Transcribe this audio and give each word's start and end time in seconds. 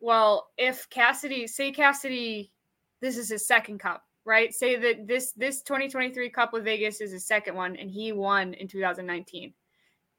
Well, 0.00 0.48
if 0.58 0.88
Cassidy, 0.90 1.46
say 1.46 1.72
Cassidy, 1.72 2.52
this 3.00 3.16
is 3.16 3.28
his 3.28 3.46
second 3.46 3.78
cup, 3.78 4.04
right? 4.24 4.54
Say 4.54 4.76
that 4.76 5.06
this 5.06 5.32
this 5.32 5.62
2023 5.62 6.28
cup 6.30 6.52
with 6.52 6.64
Vegas 6.64 7.00
is 7.00 7.12
his 7.12 7.26
second 7.26 7.54
one, 7.54 7.76
and 7.76 7.90
he 7.90 8.12
won 8.12 8.54
in 8.54 8.68
2019, 8.68 9.52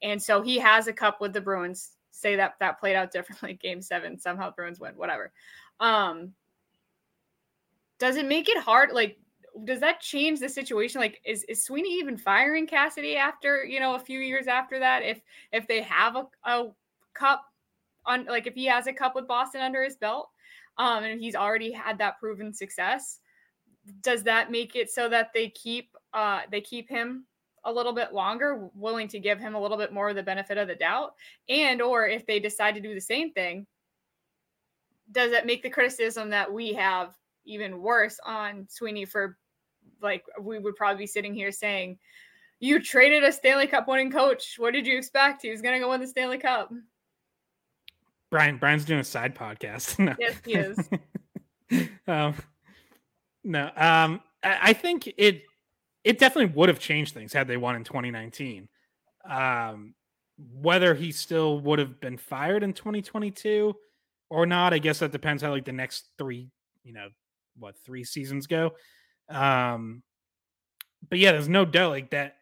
and 0.01 0.21
so 0.21 0.41
he 0.41 0.57
has 0.57 0.87
a 0.87 0.93
cup 0.93 1.21
with 1.21 1.33
the 1.33 1.41
Bruins. 1.41 1.91
Say 2.11 2.35
that 2.35 2.55
that 2.59 2.79
played 2.79 2.95
out 2.95 3.11
differently, 3.11 3.53
Game 3.61 3.81
Seven. 3.81 4.17
Somehow 4.17 4.51
Bruins 4.51 4.79
win, 4.79 4.93
whatever. 4.95 5.31
Um, 5.79 6.33
does 7.99 8.15
it 8.15 8.25
make 8.25 8.49
it 8.49 8.57
hard? 8.57 8.91
Like, 8.91 9.17
does 9.63 9.79
that 9.79 10.01
change 10.01 10.39
the 10.39 10.49
situation? 10.49 11.01
Like, 11.01 11.21
is 11.25 11.43
is 11.43 11.63
Sweeney 11.63 11.93
even 11.99 12.17
firing 12.17 12.67
Cassidy 12.67 13.15
after 13.15 13.63
you 13.63 13.79
know 13.79 13.95
a 13.95 13.99
few 13.99 14.19
years 14.19 14.47
after 14.47 14.79
that? 14.79 15.03
If 15.03 15.21
if 15.51 15.67
they 15.67 15.81
have 15.83 16.15
a, 16.15 16.27
a 16.45 16.67
cup 17.13 17.45
on 18.07 18.25
like 18.25 18.47
if 18.47 18.55
he 18.55 18.65
has 18.65 18.87
a 18.87 18.93
cup 18.93 19.15
with 19.15 19.27
Boston 19.27 19.61
under 19.61 19.83
his 19.83 19.95
belt, 19.95 20.29
um, 20.77 21.03
and 21.03 21.21
he's 21.21 21.35
already 21.35 21.71
had 21.71 21.97
that 21.99 22.19
proven 22.19 22.53
success, 22.53 23.19
does 24.01 24.23
that 24.23 24.51
make 24.51 24.75
it 24.75 24.89
so 24.89 25.09
that 25.09 25.31
they 25.33 25.49
keep 25.49 25.95
uh 26.13 26.41
they 26.51 26.61
keep 26.61 26.89
him 26.89 27.25
a 27.65 27.71
little 27.71 27.93
bit 27.93 28.13
longer, 28.13 28.69
willing 28.75 29.09
to 29.09 29.19
give 29.19 29.39
him 29.39 29.53
a 29.53 29.61
little 29.61 29.77
bit 29.77 29.91
more 29.91 30.09
of 30.09 30.15
the 30.15 30.23
benefit 30.23 30.57
of 30.57 30.67
the 30.67 30.75
doubt? 30.75 31.13
And 31.49 31.81
or 31.81 32.07
if 32.07 32.25
they 32.25 32.39
decide 32.39 32.75
to 32.75 32.81
do 32.81 32.93
the 32.93 33.01
same 33.01 33.31
thing, 33.33 33.67
does 35.11 35.31
that 35.31 35.45
make 35.45 35.63
the 35.63 35.69
criticism 35.69 36.29
that 36.29 36.51
we 36.51 36.73
have 36.73 37.13
even 37.45 37.81
worse 37.81 38.19
on 38.25 38.67
Sweeney 38.69 39.05
for 39.05 39.37
like 40.01 40.23
we 40.39 40.59
would 40.59 40.75
probably 40.75 41.03
be 41.03 41.07
sitting 41.07 41.33
here 41.33 41.51
saying, 41.51 41.97
You 42.59 42.81
traded 42.81 43.23
a 43.23 43.31
Stanley 43.31 43.67
Cup 43.67 43.87
winning 43.87 44.11
coach. 44.11 44.55
What 44.57 44.73
did 44.73 44.85
you 44.85 44.97
expect? 44.97 45.41
He 45.41 45.49
was 45.49 45.61
gonna 45.61 45.79
go 45.79 45.89
win 45.89 46.01
the 46.01 46.07
Stanley 46.07 46.37
Cup. 46.37 46.71
Brian 48.29 48.57
Brian's 48.57 48.85
doing 48.85 48.99
a 48.99 49.03
side 49.03 49.35
podcast. 49.35 49.99
no. 50.05 50.15
Yes, 50.19 50.35
he 50.45 50.53
is. 50.53 50.89
um, 52.07 52.35
no, 53.43 53.65
um, 53.75 54.21
I, 54.43 54.59
I, 54.61 54.73
think 54.73 55.13
it 55.17 55.43
it 56.03 56.19
definitely 56.19 56.53
would 56.55 56.69
have 56.69 56.79
changed 56.79 57.13
things 57.13 57.33
had 57.33 57.47
they 57.47 57.57
won 57.57 57.75
in 57.75 57.83
2019. 57.83 58.67
Um, 59.29 59.93
whether 60.37 60.93
he 60.93 61.11
still 61.11 61.59
would 61.61 61.79
have 61.79 61.99
been 61.99 62.17
fired 62.17 62.63
in 62.63 62.73
2022 62.73 63.73
or 64.29 64.45
not, 64.45 64.73
I 64.73 64.79
guess 64.79 64.99
that 64.99 65.11
depends 65.11 65.41
how 65.41 65.51
like 65.51 65.65
the 65.65 65.71
next 65.71 66.09
three, 66.17 66.49
you 66.83 66.93
know, 66.93 67.07
what 67.57 67.75
three 67.85 68.03
seasons 68.03 68.47
go. 68.47 68.71
Um, 69.29 70.03
but 71.09 71.19
yeah, 71.19 71.31
there's 71.31 71.49
no 71.49 71.65
doubt 71.65 71.91
like 71.91 72.11
that 72.11 72.35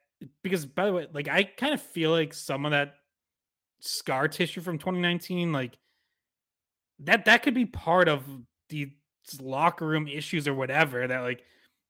because 0.43 0.65
by 0.65 0.85
the 0.85 0.93
way, 0.93 1.07
like 1.13 1.27
I 1.27 1.43
kind 1.43 1.73
of 1.73 1.81
feel 1.81 2.11
like 2.11 2.33
some 2.33 2.65
of 2.65 2.71
that 2.71 2.95
scar 3.79 4.27
tissue 4.27 4.61
from 4.61 4.77
2019 4.77 5.51
like 5.51 5.77
that 6.99 7.25
that 7.25 7.43
could 7.43 7.53
be 7.53 7.65
part 7.65 8.07
of 8.07 8.23
the 8.69 8.91
locker 9.41 9.85
room 9.85 10.07
issues 10.07 10.47
or 10.47 10.53
whatever 10.53 11.07
that 11.07 11.21
like 11.21 11.43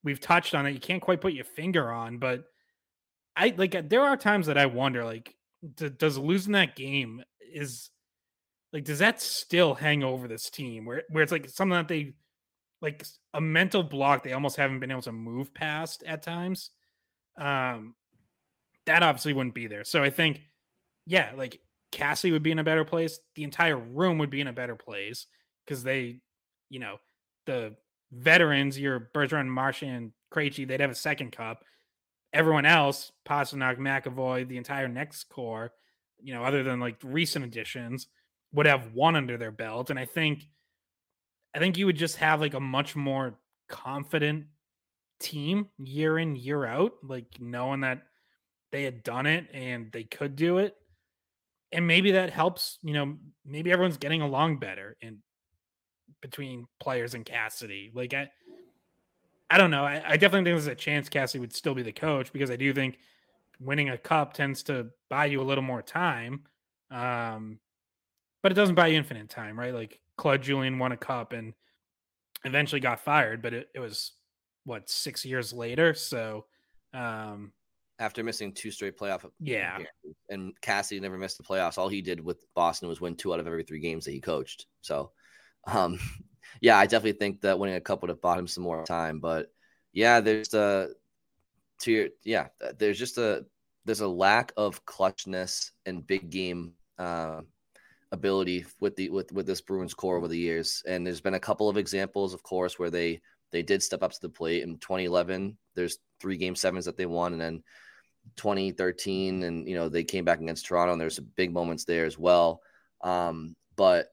we've 0.04 0.20
touched 0.20 0.56
on 0.56 0.66
that 0.66 0.74
you 0.74 0.80
can't 0.80 1.02
quite 1.02 1.22
put 1.22 1.34
your 1.34 1.46
finger 1.46 1.92
on 1.92 2.18
but 2.18 2.46
i 3.36 3.54
like 3.58 3.90
there 3.90 4.02
are 4.02 4.18
times 4.18 4.48
that 4.48 4.58
i 4.58 4.66
wonder 4.66 5.04
like 5.04 5.36
d- 5.76 5.90
does 5.90 6.18
losing 6.18 6.54
that 6.54 6.76
game 6.76 7.22
is 7.54 7.90
like 8.74 8.84
does 8.84 9.00
that 9.00 9.22
still 9.22 9.74
hang 9.74 10.04
over 10.04 10.28
this 10.28 10.50
team 10.50 10.86
where 10.86 11.04
where 11.10 11.24
it's 11.24 11.32
like 11.32 11.50
something 11.50 11.78
that 11.78 11.88
they 11.88 12.14
like 12.82 13.06
a 13.34 13.42
mental 13.42 13.84
block 13.84 14.24
they 14.24 14.34
almost 14.34 14.58
haven't 14.58 14.80
been 14.80 14.92
able 14.92 15.02
to 15.02 15.12
move 15.12 15.54
past 15.54 16.04
at 16.06 16.24
times 16.24 16.72
um 17.40 17.96
that 18.86 19.02
obviously 19.02 19.34
wouldn't 19.34 19.56
be 19.56 19.68
there. 19.68 19.84
So 19.84 20.04
i 20.04 20.10
think 20.10 20.42
yeah 21.06 21.32
like 21.36 21.60
Cassie 21.96 22.34
would 22.34 22.44
be 22.44 22.52
in 22.52 22.60
a 22.60 22.64
better 22.64 22.84
place. 22.84 23.20
The 23.36 23.46
entire 23.46 23.78
room 23.78 24.18
would 24.18 24.30
be 24.30 24.42
in 24.42 24.48
a 24.48 24.54
better 24.54 24.76
place 24.76 25.28
because 25.66 25.82
they, 25.82 26.20
you 26.70 26.80
know, 26.80 26.98
the 27.46 27.76
veterans, 28.12 28.78
your 28.78 29.10
Bergeron, 29.16 29.48
Marchand, 29.48 30.12
Krejci, 30.30 30.68
they'd 30.68 30.82
have 30.82 30.92
a 30.92 30.96
second 30.96 31.32
cup. 31.32 31.64
Everyone 32.34 32.66
else, 32.66 33.14
Pastrnak, 33.26 33.78
McAvoy, 33.78 34.46
the 34.46 34.58
entire 34.58 34.90
next 34.90 35.30
core, 35.30 35.72
you 36.22 36.34
know, 36.34 36.44
other 36.44 36.64
than 36.64 36.82
like 36.82 36.98
recent 37.02 37.46
additions, 37.46 38.08
would 38.52 38.66
have 38.66 38.94
one 38.94 39.16
under 39.16 39.38
their 39.38 39.52
belt. 39.52 39.90
And 39.90 39.98
I 39.98 40.04
think, 40.04 40.44
I 41.56 41.60
think 41.60 41.78
you 41.78 41.86
would 41.86 41.96
just 41.96 42.18
have 42.18 42.42
like 42.42 42.56
a 42.56 42.60
much 42.60 42.98
more 42.98 43.40
confident 43.70 44.48
team 45.22 45.68
year 45.78 46.20
in, 46.20 46.36
year 46.36 46.66
out, 46.66 46.92
like 47.04 47.40
knowing 47.40 47.82
that 47.82 48.04
they 48.74 48.84
had 48.84 49.02
done 49.02 49.28
it 49.28 49.48
and 49.54 49.94
they 49.94 50.04
could 50.04 50.36
do 50.36 50.58
it 50.58 50.76
and 51.72 51.88
maybe 51.88 52.12
that 52.12 52.30
helps. 52.32 52.80
You 52.82 52.94
know, 52.94 53.18
maybe 53.46 53.72
everyone's 53.72 53.98
getting 53.98 54.22
along 54.22 54.58
better 54.58 54.96
in 55.02 55.20
between 56.22 56.68
players 56.80 57.14
and 57.14 57.26
Cassidy. 57.26 57.92
Like 57.94 58.14
I, 58.14 58.30
I 59.50 59.58
don't 59.58 59.72
know. 59.72 59.86
I, 59.86 60.02
I 60.06 60.18
definitely 60.18 60.40
think 60.40 60.46
there's 60.46 60.68
a 60.68 60.76
chance 60.76 61.10
Cassidy 61.10 61.40
would 61.40 61.54
still 61.54 61.76
be 61.76 61.84
the 61.84 61.92
coach 61.92 62.34
because 62.34 62.50
I 62.50 62.56
do 62.56 62.74
think 62.74 62.98
winning 63.60 63.90
a 63.90 63.98
cup 63.98 64.34
tends 64.34 64.64
to 64.64 64.88
buy 65.10 65.26
you 65.26 65.42
a 65.42 65.44
little 65.44 65.64
more 65.64 65.82
time. 65.82 66.44
Um, 66.92 67.60
but 68.42 68.52
it 68.52 68.56
doesn't 68.56 68.76
buy 68.76 68.88
you 68.88 68.98
infinite 68.98 69.30
time, 69.30 69.58
right? 69.58 69.74
Like 69.74 70.00
Claude 70.18 70.42
Julien 70.42 70.80
won 70.80 70.92
a 70.92 70.98
cup 70.98 71.34
and 71.34 71.54
eventually 72.44 72.82
got 72.82 73.00
fired, 73.00 73.42
but 73.42 73.54
it, 73.54 73.70
it 73.74 73.80
was 73.80 74.14
what 74.66 74.90
six 74.90 75.26
years 75.26 75.52
later. 75.52 75.94
So 75.94 76.46
um, 76.94 77.52
after 78.00 78.24
missing 78.24 78.52
two 78.52 78.72
straight 78.72 78.98
playoff 78.98 79.30
yeah. 79.40 79.78
and 80.30 80.54
Cassie 80.62 81.00
never 81.00 81.18
missed 81.18 81.38
the 81.38 81.44
playoffs 81.44 81.78
all 81.78 81.88
he 81.88 82.02
did 82.02 82.20
with 82.20 82.44
Boston 82.54 82.90
was 82.90 83.00
win 83.00 83.16
two 83.16 83.34
out 83.34 83.40
of 83.40 83.48
every 83.48 83.64
three 83.64 83.80
games 83.80 84.06
that 84.06 84.12
he 84.12 84.20
coached. 84.20 84.66
So 84.82 85.12
um 85.68 86.00
yeah 86.62 86.78
I 86.78 86.86
definitely 86.86 87.20
think 87.20 87.42
that 87.42 87.60
winning 87.60 87.76
a 87.76 87.82
cup 87.82 88.02
would 88.02 88.10
have 88.10 88.22
bought 88.22 88.40
him 88.40 88.48
some 88.48 88.64
more 88.64 88.84
time 88.86 89.20
but 89.20 89.48
yeah 89.94 90.20
there's 90.20 90.54
a 90.54 90.90
to 91.80 91.92
your 91.92 92.08
yeah 92.24 92.48
there's 92.78 93.00
just 93.00 93.18
a 93.18 93.46
there's 93.86 94.02
a 94.02 94.08
lack 94.08 94.52
of 94.58 94.84
clutchness 94.86 95.72
and 95.86 96.06
big 96.06 96.30
game 96.30 96.74
uh, 96.98 97.42
ability 98.12 98.66
with 98.80 98.96
the 98.96 99.10
with 99.10 99.32
with 99.32 99.46
this 99.46 99.62
Bruins 99.62 99.94
core 99.94 100.18
over 100.18 100.28
the 100.28 100.38
years. 100.38 100.84
And 100.88 101.06
there's 101.06 101.22
been 101.22 101.36
a 101.36 101.40
couple 101.40 101.70
of 101.70 101.78
examples 101.78 102.34
of 102.34 102.44
course 102.44 102.78
where 102.78 102.90
they 102.90 103.22
they 103.52 103.62
did 103.62 103.84
step 103.84 104.04
up 104.04 104.12
to 104.12 104.22
the 104.22 104.30
plate 104.30 104.64
in 104.64 104.78
2011 104.80 105.58
there's 105.76 106.00
three 106.20 106.36
game 106.36 106.56
sevens 106.56 106.86
that 106.86 106.98
they 106.98 107.06
won 107.06 107.32
and 107.32 107.42
then 107.42 107.64
2013 108.36 109.44
and 109.44 109.68
you 109.68 109.76
know 109.76 109.90
they 109.90 110.04
came 110.04 110.26
back 110.26 110.40
against 110.42 110.66
Toronto 110.66 110.94
and 110.94 111.02
there's 111.02 111.16
some 111.16 111.28
big 111.36 111.52
moments 111.54 111.86
there 111.86 112.06
as 112.06 112.18
well. 112.18 112.62
Um, 113.02 113.56
but 113.76 114.08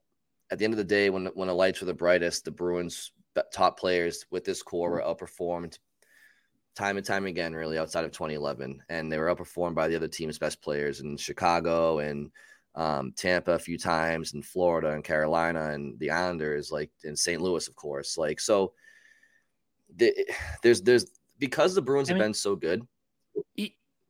at 0.51 0.59
the 0.59 0.65
end 0.65 0.75
of 0.75 0.79
the 0.79 0.85
day, 0.85 1.11
when 1.11 1.27
when 1.35 1.49
the 1.49 1.55
lights 1.55 1.81
were 1.81 1.87
the 1.87 1.95
brightest, 1.95 2.45
the 2.45 2.51
Bruins 2.51 3.13
top 3.53 3.79
players 3.79 4.27
with 4.31 4.45
this 4.45 4.63
core 4.63 4.91
were 4.91 5.03
outperformed 5.03 5.79
time 6.75 6.97
and 6.97 7.07
time 7.07 7.27
again, 7.27 7.55
really 7.55 7.79
outside 7.79 8.05
of 8.05 8.13
2011, 8.13 8.83
and 8.89 9.11
they 9.11 9.19
were 9.19 9.35
outperformed 9.35 9.75
by 9.75 9.89
the 9.89 9.97
other 9.97 10.09
team's 10.09 10.39
best 10.39 10.63
players 10.63 11.01
in 11.01 11.17
Chicago 11.17 11.99
and 11.99 12.31
um, 12.75 13.13
Tampa 13.17 13.53
a 13.53 13.59
few 13.59 13.79
times, 13.79 14.33
and 14.33 14.45
Florida 14.45 14.93
and 14.93 15.05
Carolina 15.05 15.71
and 15.71 15.99
the 15.99 16.11
Islanders, 16.11 16.71
like 16.71 16.91
in 17.05 17.17
St. 17.17 17.41
Louis, 17.41 17.69
of 17.69 17.77
course. 17.77 18.17
Like 18.17 18.41
so, 18.41 18.73
the, 19.97 20.15
there's 20.63 20.81
there's 20.83 21.07
because 21.39 21.75
the 21.75 21.83
Bruins 21.83 22.09
I 22.09 22.15
mean, 22.15 22.21
have 22.21 22.29
been 22.29 22.35
so 22.35 22.57
good. 22.57 22.87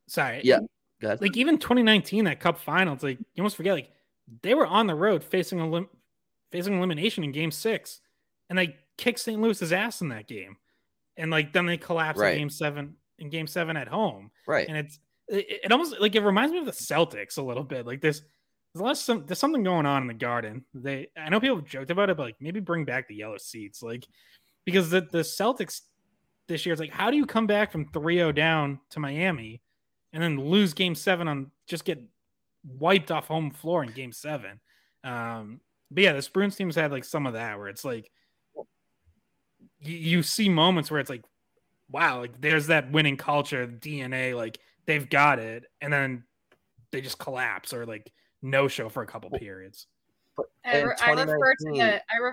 Sorry. 0.06 0.40
Yeah. 0.44 0.60
Like 1.02 1.36
even 1.36 1.58
2019, 1.58 2.24
that 2.26 2.40
Cup 2.40 2.58
final, 2.58 2.94
it's 2.94 3.02
like 3.02 3.18
you 3.18 3.40
almost 3.40 3.56
forget. 3.56 3.74
Like 3.74 3.90
they 4.42 4.54
were 4.54 4.66
on 4.66 4.86
the 4.86 4.94
road 4.94 5.24
facing 5.24 5.60
a 5.60 5.68
lim- 5.68 5.88
facing 6.52 6.76
elimination 6.76 7.24
in 7.24 7.32
Game 7.32 7.50
Six, 7.50 8.00
and 8.48 8.56
they 8.56 8.76
kicked 8.96 9.18
St. 9.18 9.40
Louis's 9.40 9.72
ass 9.72 10.00
in 10.00 10.10
that 10.10 10.28
game, 10.28 10.56
and 11.16 11.30
like 11.30 11.52
then 11.52 11.66
they 11.66 11.76
collapsed 11.76 12.20
right. 12.20 12.34
in 12.34 12.38
Game 12.38 12.50
Seven 12.50 12.94
in 13.18 13.30
Game 13.30 13.48
Seven 13.48 13.76
at 13.76 13.88
home. 13.88 14.30
Right. 14.46 14.68
And 14.68 14.76
it's 14.76 15.00
it, 15.26 15.62
it, 15.64 15.72
almost 15.72 16.00
like 16.00 16.14
it 16.14 16.22
reminds 16.22 16.52
me 16.52 16.58
of 16.58 16.66
the 16.66 16.72
Celtics 16.72 17.36
a 17.36 17.42
little 17.42 17.64
bit. 17.64 17.84
Like 17.84 18.00
there's 18.00 18.20
there's 18.72 18.80
a 18.80 18.84
lot 18.84 18.92
of 18.92 18.98
some 18.98 19.26
there's 19.26 19.40
something 19.40 19.64
going 19.64 19.86
on 19.86 20.02
in 20.02 20.08
the 20.08 20.14
Garden. 20.14 20.64
They 20.72 21.08
I 21.16 21.30
know 21.30 21.40
people 21.40 21.56
have 21.56 21.66
joked 21.66 21.90
about 21.90 22.10
it, 22.10 22.16
but 22.16 22.26
like 22.26 22.36
maybe 22.40 22.60
bring 22.60 22.84
back 22.84 23.08
the 23.08 23.16
yellow 23.16 23.38
seats, 23.38 23.82
like 23.82 24.06
because 24.64 24.88
the 24.88 25.00
the 25.00 25.18
Celtics 25.18 25.80
this 26.48 26.64
year. 26.64 26.72
It's 26.72 26.80
like, 26.80 26.90
how 26.90 27.10
do 27.10 27.16
you 27.16 27.26
come 27.26 27.46
back 27.46 27.72
from 27.72 27.86
3 27.88 28.16
0 28.16 28.32
down 28.32 28.80
to 28.90 29.00
Miami 29.00 29.60
and 30.12 30.22
then 30.22 30.38
lose 30.38 30.74
game 30.74 30.94
seven 30.94 31.28
on 31.28 31.50
just 31.66 31.84
get 31.84 32.00
wiped 32.64 33.10
off 33.10 33.28
home 33.28 33.50
floor 33.50 33.82
in 33.82 33.92
game 33.92 34.12
seven? 34.12 34.60
Um, 35.04 35.60
But 35.90 36.04
yeah, 36.04 36.12
the 36.12 36.28
Bruins 36.32 36.56
teams 36.56 36.76
had 36.76 36.92
like 36.92 37.04
some 37.04 37.26
of 37.26 37.34
that 37.34 37.58
where 37.58 37.68
it's 37.68 37.84
like 37.84 38.10
you, 39.80 39.96
you 39.96 40.22
see 40.22 40.48
moments 40.48 40.90
where 40.90 41.00
it's 41.00 41.10
like, 41.10 41.24
wow, 41.90 42.20
like 42.20 42.40
there's 42.40 42.68
that 42.68 42.90
winning 42.90 43.16
culture, 43.16 43.66
DNA, 43.66 44.36
like 44.36 44.58
they've 44.86 45.08
got 45.08 45.38
it, 45.38 45.64
and 45.80 45.92
then 45.92 46.24
they 46.90 47.00
just 47.00 47.18
collapse 47.18 47.72
or 47.72 47.84
like 47.86 48.12
no 48.42 48.68
show 48.68 48.88
for 48.88 49.02
a 49.02 49.06
couple 49.06 49.30
periods. 49.30 49.86
I, 50.64 50.82
re- 50.82 50.94
I 51.00 51.10
refer 51.12 51.54
to 51.54 51.64
the 51.72 51.80
I 51.82 52.18
re- 52.20 52.32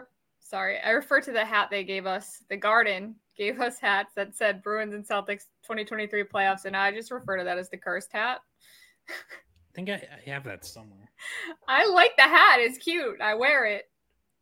sorry, 0.50 0.80
I 0.80 0.92
refer 0.92 1.22
to 1.22 1.32
the 1.32 1.46
hat 1.46 1.70
they 1.70 1.84
gave 1.84 2.06
us. 2.06 2.44
The 2.50 2.58
Garden 2.58 3.16
gave 3.38 3.62
us 3.62 3.80
hats 3.80 4.14
that 4.16 4.36
said 4.36 4.64
Bruins 4.64 4.94
and 4.94 5.08
Celtics 5.08 5.46
2023 5.64 6.24
playoffs, 6.24 6.66
and 6.66 6.76
I 6.76 6.92
just 6.92 7.12
refer 7.12 7.38
to 7.38 7.44
that 7.44 7.58
as 7.58 7.70
the 7.70 7.78
cursed 7.78 8.12
hat. 8.12 8.40
I 9.08 9.14
think 9.76 9.90
I, 9.90 9.94
I 9.94 10.30
have 10.30 10.44
that 10.46 10.66
somewhere. 10.66 11.10
I 11.68 11.88
like 11.88 12.16
the 12.18 12.24
hat; 12.24 12.60
it's 12.60 12.78
cute. 12.78 13.22
I 13.22 13.36
wear 13.36 13.66
it, 13.66 13.90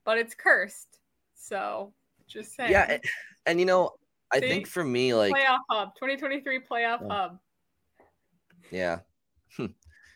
but 0.06 0.18
it's 0.18 0.34
cursed. 0.34 1.00
So 1.36 1.94
just 2.28 2.56
saying. 2.56 2.72
Yeah, 2.72 2.86
and, 2.90 3.04
and 3.46 3.60
you 3.60 3.66
know, 3.66 3.92
I 4.32 4.40
See, 4.40 4.48
think 4.48 4.68
for 4.68 4.84
me, 4.84 5.14
like 5.14 5.34
playoff 5.34 5.60
hub, 5.70 5.90
2023 5.96 6.60
playoff 6.60 7.02
yeah. 7.02 7.08
hub. 7.10 7.40
Yeah, 8.72 9.00
hmm. 9.56 9.68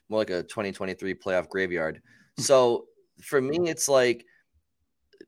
more 0.10 0.20
like 0.20 0.30
a 0.30 0.44
2023 0.44 1.16
playoff 1.16 1.50
graveyard. 1.50 2.02
So 2.38 2.86
for 3.22 3.42
me, 3.42 3.70
it's 3.70 3.88
like 3.88 4.26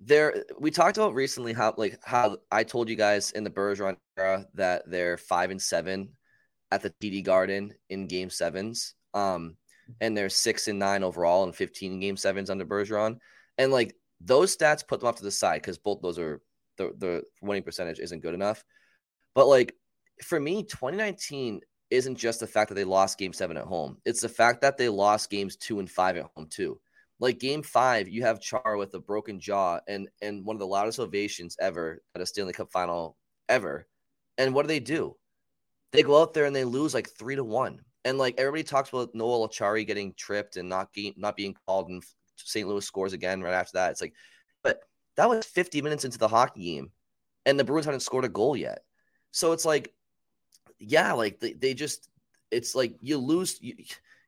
there. 0.05 0.45
We 0.59 0.71
talked 0.71 0.97
about 0.97 1.13
recently 1.13 1.53
how 1.53 1.73
like 1.77 1.99
how 2.03 2.37
I 2.51 2.63
told 2.63 2.89
you 2.89 2.95
guys 2.95 3.31
in 3.31 3.43
the 3.43 3.49
Bergeron 3.49 3.97
era 4.17 4.45
that 4.55 4.83
they're 4.85 5.17
five 5.17 5.51
and 5.51 5.61
seven 5.61 6.09
at 6.71 6.81
the 6.81 6.89
TD 6.89 7.23
Garden 7.23 7.73
in 7.89 8.07
Game 8.07 8.29
Sevens. 8.29 8.95
Um, 9.13 9.57
and 10.01 10.17
they're 10.17 10.29
six 10.29 10.67
and 10.67 10.79
nine 10.79 11.03
overall 11.03 11.43
and 11.43 11.55
15 11.55 11.99
game 11.99 12.17
sevens 12.17 12.49
under 12.49 12.65
Bergeron. 12.65 13.17
And 13.57 13.71
like 13.71 13.95
those 14.19 14.55
stats 14.55 14.87
put 14.87 14.99
them 14.99 15.09
off 15.09 15.17
to 15.17 15.23
the 15.23 15.31
side 15.31 15.61
because 15.61 15.77
both 15.77 16.01
those 16.01 16.17
are 16.17 16.41
the, 16.77 16.93
the 16.97 17.23
winning 17.41 17.63
percentage 17.63 17.99
isn't 17.99 18.21
good 18.21 18.33
enough. 18.33 18.63
But 19.35 19.47
like 19.47 19.75
for 20.23 20.39
me, 20.39 20.63
2019 20.63 21.61
isn't 21.89 22.15
just 22.15 22.39
the 22.39 22.47
fact 22.47 22.69
that 22.69 22.75
they 22.75 22.83
lost 22.83 23.19
game 23.19 23.33
seven 23.33 23.57
at 23.57 23.65
home. 23.65 23.97
It's 24.05 24.21
the 24.21 24.29
fact 24.29 24.61
that 24.61 24.77
they 24.77 24.89
lost 24.89 25.29
games 25.29 25.55
two 25.55 25.79
and 25.79 25.89
five 25.89 26.17
at 26.17 26.29
home 26.35 26.47
too. 26.49 26.79
Like 27.19 27.39
game 27.39 27.63
five, 27.63 28.09
you 28.09 28.23
have 28.23 28.41
Chara 28.41 28.77
with 28.77 28.93
a 28.95 28.99
broken 28.99 29.39
jaw 29.39 29.79
and 29.87 30.09
and 30.21 30.45
one 30.45 30.55
of 30.55 30.59
the 30.59 30.67
loudest 30.67 30.99
ovations 30.99 31.55
ever 31.59 32.01
at 32.15 32.21
a 32.21 32.25
Stanley 32.25 32.53
Cup 32.53 32.71
final 32.71 33.17
ever. 33.47 33.87
And 34.37 34.53
what 34.53 34.63
do 34.63 34.67
they 34.67 34.79
do? 34.79 35.15
They 35.91 36.03
go 36.03 36.21
out 36.21 36.33
there 36.33 36.45
and 36.45 36.55
they 36.55 36.63
lose 36.63 36.93
like 36.93 37.09
three 37.09 37.35
to 37.35 37.43
one. 37.43 37.79
And 38.03 38.17
like 38.17 38.35
everybody 38.37 38.63
talks 38.63 38.89
about 38.89 39.13
Noel 39.13 39.47
Acciari 39.47 39.87
getting 39.87 40.13
tripped 40.17 40.57
and 40.57 40.67
not 40.67 40.91
getting, 40.93 41.13
not 41.15 41.37
being 41.37 41.55
called, 41.65 41.89
and 41.89 42.03
St. 42.35 42.67
Louis 42.67 42.85
scores 42.85 43.13
again 43.13 43.41
right 43.41 43.53
after 43.53 43.73
that. 43.73 43.91
It's 43.91 44.01
like, 44.01 44.13
but 44.63 44.81
that 45.15 45.29
was 45.29 45.45
50 45.45 45.81
minutes 45.81 46.03
into 46.03 46.17
the 46.17 46.27
hockey 46.27 46.63
game, 46.63 46.91
and 47.45 47.57
the 47.57 47.63
Bruins 47.63 47.85
hadn't 47.85 48.01
scored 48.01 48.25
a 48.25 48.29
goal 48.29 48.57
yet. 48.57 48.79
So 49.31 49.51
it's 49.51 49.65
like, 49.65 49.93
yeah, 50.79 51.13
like 51.13 51.39
they, 51.39 51.53
they 51.53 51.73
just, 51.73 52.09
it's 52.51 52.75
like 52.75 52.95
you 52.99 53.17
lose 53.17 53.57
you, 53.61 53.75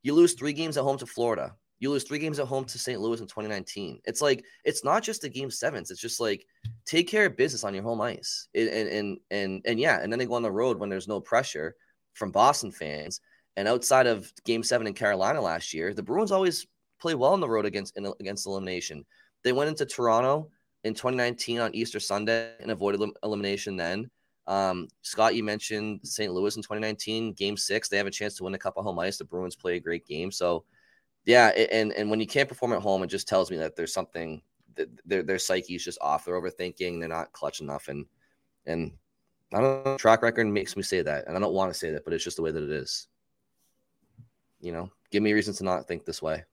you 0.04 0.14
lose 0.14 0.34
three 0.34 0.54
games 0.54 0.78
at 0.78 0.84
home 0.84 0.98
to 1.00 1.06
Florida. 1.06 1.56
You 1.80 1.90
lose 1.90 2.04
three 2.04 2.20
games 2.20 2.40
at 2.40 2.48
home 2.48 2.66
to 2.66 2.80
St. 2.80 3.02
Louis 3.02 3.20
in 3.20 3.28
2019. 3.28 4.00
It's 4.06 4.22
like 4.22 4.46
it's 4.64 4.84
not 4.84 5.04
just 5.04 5.22
the 5.22 5.30
game 5.30 5.52
sevens. 5.52 5.92
It's 5.92 6.02
just 6.02 6.20
like 6.20 6.46
take 6.86 7.08
care 7.08 7.26
of 7.26 7.38
business 7.38 7.64
on 7.64 7.74
your 7.74 7.84
home 7.84 8.02
ice, 8.02 8.48
and 8.56 8.70
and 8.70 9.18
and 9.30 9.62
and 9.66 9.80
yeah, 9.80 10.00
and 10.02 10.12
then 10.12 10.20
they 10.20 10.26
go 10.26 10.36
on 10.36 10.42
the 10.44 10.52
road 10.52 10.80
when 10.80 10.90
there's 10.90 11.08
no 11.08 11.20
pressure 11.20 11.76
from 12.14 12.32
Boston 12.32 12.72
fans 12.72 13.20
and 13.58 13.68
outside 13.68 14.08
of 14.08 14.32
Game 14.44 14.64
Seven 14.64 14.88
in 14.88 14.94
Carolina 14.94 15.42
last 15.42 15.74
year, 15.74 15.94
the 15.94 16.04
Bruins 16.04 16.32
always 16.32 16.68
play 17.00 17.16
well 17.16 17.34
on 17.34 17.40
the 17.40 17.50
road 17.50 17.66
against 17.66 17.96
in, 17.98 18.12
against 18.20 18.48
elimination. 18.48 19.06
They 19.44 19.54
went 19.54 19.70
into 19.70 19.86
Toronto 19.86 20.50
in 20.84 20.94
2019 20.94 21.60
on 21.60 21.76
Easter 21.76 22.00
Sunday 22.00 22.52
and 22.60 22.72
avoided 22.72 23.02
elimination 23.24 23.78
then. 23.78 24.10
Um, 24.48 24.88
Scott, 25.02 25.36
you 25.36 25.44
mentioned 25.44 26.02
St. 26.04 26.32
Louis 26.32 26.56
in 26.56 26.62
2019, 26.62 27.34
Game 27.34 27.58
Six. 27.58 27.88
They 27.88 27.98
have 27.98 28.08
a 28.08 28.12
chance 28.12 28.36
to 28.36 28.44
win 28.44 28.54
a 28.54 28.60
cup 28.60 28.78
of 28.78 28.84
home 28.84 29.00
ice. 29.00 29.18
The 29.18 29.26
Bruins 29.26 29.56
play 29.56 29.78
a 29.78 29.80
great 29.80 30.06
game. 30.06 30.32
So, 30.32 30.66
yeah, 31.26 31.48
and 31.50 31.92
and 31.94 32.10
when 32.10 32.20
you 32.20 32.28
can't 32.28 32.50
perform 32.50 32.74
at 32.74 32.82
home, 32.82 33.04
it 33.04 33.08
just 33.08 33.28
tells 33.28 33.52
me 33.52 33.58
that 33.58 33.76
there's 33.76 33.94
something 33.94 34.42
that 34.76 34.90
their 35.06 35.24
their 35.24 35.40
psyche 35.40 35.76
is 35.76 35.84
just 35.84 36.00
off. 36.02 36.26
They're 36.26 36.40
overthinking. 36.40 37.00
They're 37.00 37.10
not 37.10 37.32
clutch 37.32 37.62
enough, 37.62 37.88
and 37.88 38.06
and 38.66 38.92
I 39.54 39.62
don't 39.62 39.86
know. 39.86 39.98
Track 39.98 40.22
record 40.22 40.48
makes 40.48 40.76
me 40.76 40.84
say 40.84 41.02
that, 41.02 41.28
and 41.28 41.36
I 41.36 41.40
don't 41.40 41.54
want 41.54 41.72
to 41.72 41.78
say 41.78 41.92
that, 41.92 42.04
but 42.06 42.14
it's 42.14 42.24
just 42.24 42.38
the 42.38 42.44
way 42.44 42.52
that 42.52 42.64
it 42.64 42.70
is 42.70 43.08
you 44.66 44.72
know, 44.72 44.90
give 45.12 45.22
me 45.22 45.32
reasons 45.32 45.60
to 45.60 45.64
not 45.64 45.88
think 45.88 46.06
this 46.06 46.24
way. 46.24 46.44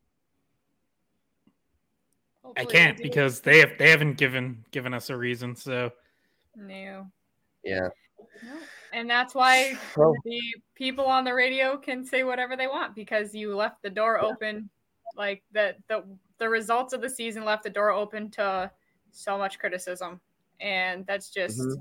Hopefully 2.45 2.67
I 2.67 2.71
can't 2.71 2.99
because 2.99 3.41
they 3.41 3.61
have 3.61 3.71
they 3.79 3.89
haven't 3.89 4.19
given 4.19 4.65
given 4.71 4.93
us 4.93 5.09
a 5.09 5.17
reason. 5.17 5.57
So 5.57 5.91
no. 6.55 7.07
Yeah. 7.65 7.89
And 8.93 9.09
that's 9.09 9.35
why 9.35 9.77
the 9.97 10.41
people 10.75 11.06
on 11.06 11.25
the 11.25 11.35
radio 11.35 11.77
can 11.77 12.05
say 12.05 12.25
whatever 12.25 12.56
they 12.56 12.67
want 12.67 12.94
because 12.94 13.35
you 13.35 13.55
left 13.56 13.83
the 13.83 13.91
door 13.91 14.21
open. 14.21 14.69
Like 15.17 15.43
the 15.53 15.75
the 15.89 16.05
the 16.39 16.49
results 16.49 16.93
of 16.93 17.00
the 17.00 17.11
season 17.11 17.44
left 17.44 17.62
the 17.62 17.71
door 17.71 17.91
open 17.91 18.31
to 18.33 18.71
so 19.11 19.37
much 19.37 19.59
criticism, 19.59 20.21
and 20.61 21.06
that's 21.06 21.31
just. 21.31 21.59
Mm-hmm 21.59 21.81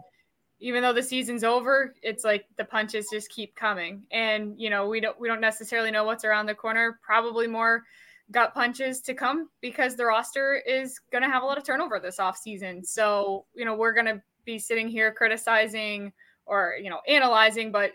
even 0.63 0.83
though 0.83 0.93
the 0.93 1.01
season's 1.01 1.43
over, 1.43 1.95
it's 2.03 2.23
like 2.23 2.45
the 2.55 2.63
punches 2.63 3.07
just 3.11 3.29
keep 3.29 3.55
coming. 3.55 4.03
And 4.11 4.53
you 4.57 4.69
know, 4.69 4.87
we 4.87 5.01
don't 5.01 5.19
we 5.19 5.27
don't 5.27 5.41
necessarily 5.41 5.89
know 5.89 6.03
what's 6.03 6.23
around 6.23 6.45
the 6.45 6.53
corner. 6.53 6.99
Probably 7.03 7.47
more 7.47 7.83
gut 8.31 8.53
punches 8.53 9.01
to 9.01 9.13
come 9.13 9.49
because 9.59 9.95
the 9.95 10.05
roster 10.05 10.61
is 10.65 10.99
going 11.11 11.23
to 11.23 11.29
have 11.29 11.43
a 11.43 11.45
lot 11.45 11.57
of 11.57 11.65
turnover 11.65 11.99
this 11.99 12.17
offseason. 12.17 12.85
So, 12.85 13.45
you 13.55 13.65
know, 13.65 13.75
we're 13.75 13.93
going 13.93 14.05
to 14.05 14.21
be 14.45 14.57
sitting 14.57 14.87
here 14.87 15.11
criticizing 15.11 16.13
or, 16.51 16.75
you 16.79 16.91
know, 16.91 16.99
analyzing, 17.07 17.71
but 17.71 17.93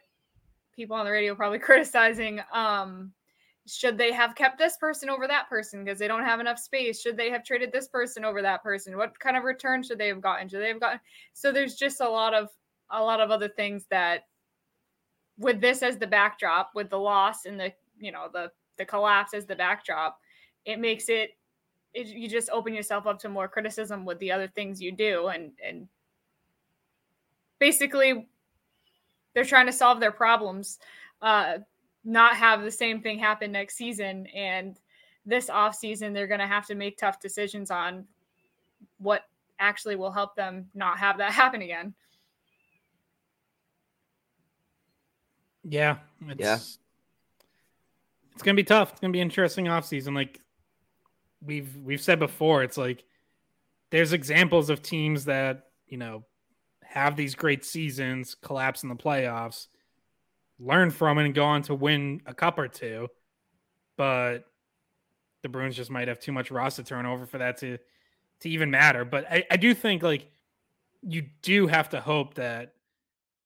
people 0.75 0.97
on 0.97 1.05
the 1.05 1.13
radio 1.13 1.35
probably 1.35 1.59
criticizing 1.69 2.41
um 2.53 3.13
should 3.67 3.99
they 3.99 4.13
have 4.13 4.35
kept 4.37 4.59
this 4.59 4.77
person 4.77 5.11
over 5.11 5.27
that 5.27 5.49
person 5.49 5.85
because 5.85 5.99
they 5.99 6.07
don't 6.07 6.25
have 6.25 6.39
enough 6.39 6.59
space? 6.59 7.01
Should 7.01 7.17
they 7.17 7.31
have 7.31 7.45
traded 7.45 7.73
this 7.73 7.89
person 7.89 8.25
over 8.25 8.41
that 8.41 8.63
person? 8.63 8.97
What 8.97 9.19
kind 9.19 9.37
of 9.37 9.43
return 9.43 9.83
should 9.83 9.99
they 9.99 10.07
have 10.09 10.21
gotten? 10.21 10.49
Should 10.49 10.63
they 10.63 10.69
have 10.69 10.81
gotten? 10.81 11.01
So 11.33 11.51
there's 11.51 11.75
just 11.75 12.01
a 12.01 12.09
lot 12.09 12.33
of 12.33 12.49
a 12.91 13.03
lot 13.03 13.21
of 13.21 13.33
other 13.33 13.49
things 13.49 13.85
that, 13.91 14.27
with 15.37 15.61
this 15.61 15.83
as 15.83 15.99
the 15.99 16.07
backdrop, 16.07 16.71
with 16.75 16.91
the 16.91 16.99
loss 16.99 17.45
and 17.45 17.59
the 17.59 17.73
you 17.99 18.13
know 18.13 18.29
the 18.33 18.53
the 18.79 18.85
collapse 18.85 19.35
as 19.35 19.47
the 19.47 19.57
backdrop, 19.57 20.19
it 20.65 20.79
makes 20.79 21.09
it, 21.09 21.31
it 21.93 22.07
you 22.07 22.29
just 22.29 22.51
open 22.51 22.73
yourself 22.73 23.07
up 23.07 23.19
to 23.19 23.29
more 23.29 23.49
criticism 23.49 24.05
with 24.05 24.19
the 24.21 24.31
other 24.31 24.47
things 24.47 24.81
you 24.81 24.93
do 24.93 25.27
and 25.27 25.51
and 25.65 25.89
basically 27.59 28.29
they're 29.37 29.45
trying 29.45 29.67
to 29.67 29.73
solve 29.73 30.01
their 30.01 30.11
problems. 30.13 30.79
Uh, 31.21 31.59
not 32.05 32.37
have 32.37 32.63
the 32.63 32.71
same 32.71 33.03
thing 33.03 33.19
happen 33.19 33.53
next 33.53 33.77
season. 33.77 34.27
And 34.29 34.81
this 35.27 35.51
off 35.51 35.75
season, 35.75 36.15
they're 36.15 36.27
going 36.27 36.41
to 36.41 36.47
have 36.47 36.67
to 36.69 36.75
make 36.75 36.97
tough 36.97 37.21
decisions 37.21 37.71
on 37.71 38.07
what 38.97 39.25
actually 39.59 39.95
will 39.95 40.11
help 40.11 40.37
them 40.37 40.71
not 40.75 40.97
have 40.97 41.19
that 41.19 41.33
happen 41.33 41.61
again. 41.61 41.93
Yeah. 45.65 45.99
It's, 46.29 46.41
yeah. 46.41 46.59
It's 48.33 48.43
going 48.43 48.57
to 48.57 48.63
be 48.63 48.65
tough. 48.65 48.93
It's 48.93 49.01
going 49.01 49.13
to 49.13 49.17
be 49.17 49.21
interesting 49.21 49.69
off 49.69 49.85
season. 49.85 50.15
Like 50.15 50.41
we've, 51.45 51.77
we've 51.85 52.01
said 52.01 52.19
before, 52.19 52.63
it's 52.63 52.79
like 52.79 53.05
there's 53.91 54.15
examples 54.15 54.71
of 54.71 54.81
teams 54.81 55.27
that, 55.27 55.67
you 55.89 55.99
know, 55.99 56.25
have 56.97 57.17
these 57.17 57.35
great 57.35 57.65
seasons, 57.65 58.35
collapse 58.35 58.83
in 58.83 58.89
the 58.89 58.97
playoffs 58.97 59.69
learn 60.59 60.91
from 60.91 61.19
it 61.19 61.25
and 61.25 61.35
go 61.35 61.45
on 61.45 61.63
to 61.63 61.75
win 61.75 62.21
a 62.27 62.35
cup 62.35 62.59
or 62.59 62.69
two. 62.69 63.09
But 63.97 64.45
the 65.43 65.49
Bruins 65.49 65.77
just 65.77 65.91
might 65.91 66.09
have 66.09 66.19
too 66.19 66.33
much 66.33 66.51
roster 66.51 66.83
turnover 66.83 67.27
for 67.27 67.39
that 67.39 67.59
to 67.59 67.79
to 68.41 68.51
even 68.51 68.71
matter. 68.71 69.05
But 69.05 69.31
I, 69.31 69.45
I 69.51 69.57
do 69.57 69.73
think 69.75 70.03
like 70.03 70.31
you 71.03 71.27
do 71.43 71.67
have 71.67 71.89
to 71.91 72.01
hope 72.01 72.35
that 72.35 72.75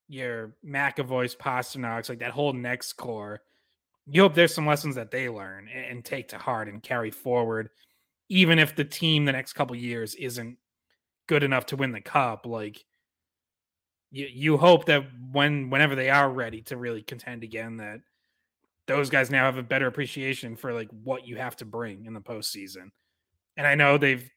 your 0.09 0.55
McAvoy's, 0.67 1.37
Pastrnak's, 1.37 2.09
like 2.09 2.19
that 2.19 2.33
whole 2.33 2.53
next 2.53 2.95
core, 2.95 3.43
you 4.07 4.23
hope 4.23 4.35
there's 4.35 4.55
some 4.55 4.67
lessons 4.67 4.97
that 4.97 5.13
they 5.13 5.29
learn 5.29 5.69
and, 5.73 5.85
and 5.87 6.05
take 6.05 6.29
to 6.29 6.39
heart 6.39 6.69
and 6.69 6.83
carry 6.83 7.13
forward, 7.13 7.71
even 8.29 8.59
if 8.59 8.75
the 8.75 8.85
team 8.85 9.25
the 9.25 9.33
next 9.33 9.53
couple 9.53 9.77
years 9.77 10.17
isn't 10.17 10.57
good 11.29 11.45
enough 11.45 11.67
to 11.67 11.77
win 11.77 11.93
the 11.93 12.01
cup. 12.01 12.45
Like 12.47 12.85
you 14.11 14.27
you 14.27 14.57
hope 14.57 14.87
that 14.87 15.05
when 15.33 15.71
whenever 15.71 15.95
they 15.95 16.11
are 16.11 16.31
ready 16.31 16.63
to 16.63 16.77
really 16.77 17.03
contend 17.03 17.45
again, 17.45 17.77
that 17.79 18.01
those 18.87 19.11
guys 19.11 19.31
now 19.31 19.45
have 19.45 19.57
a 19.57 19.63
better 19.63 19.87
appreciation 19.87 20.57
for 20.57 20.73
like 20.73 20.89
what 21.05 21.27
you 21.27 21.37
have 21.37 21.57
to 21.57 21.65
bring 21.65 22.07
in 22.07 22.15
the 22.15 22.21
postseason. 22.21 22.91
And 23.57 23.67
I 23.67 23.75
know 23.75 23.99
they've 23.99 24.29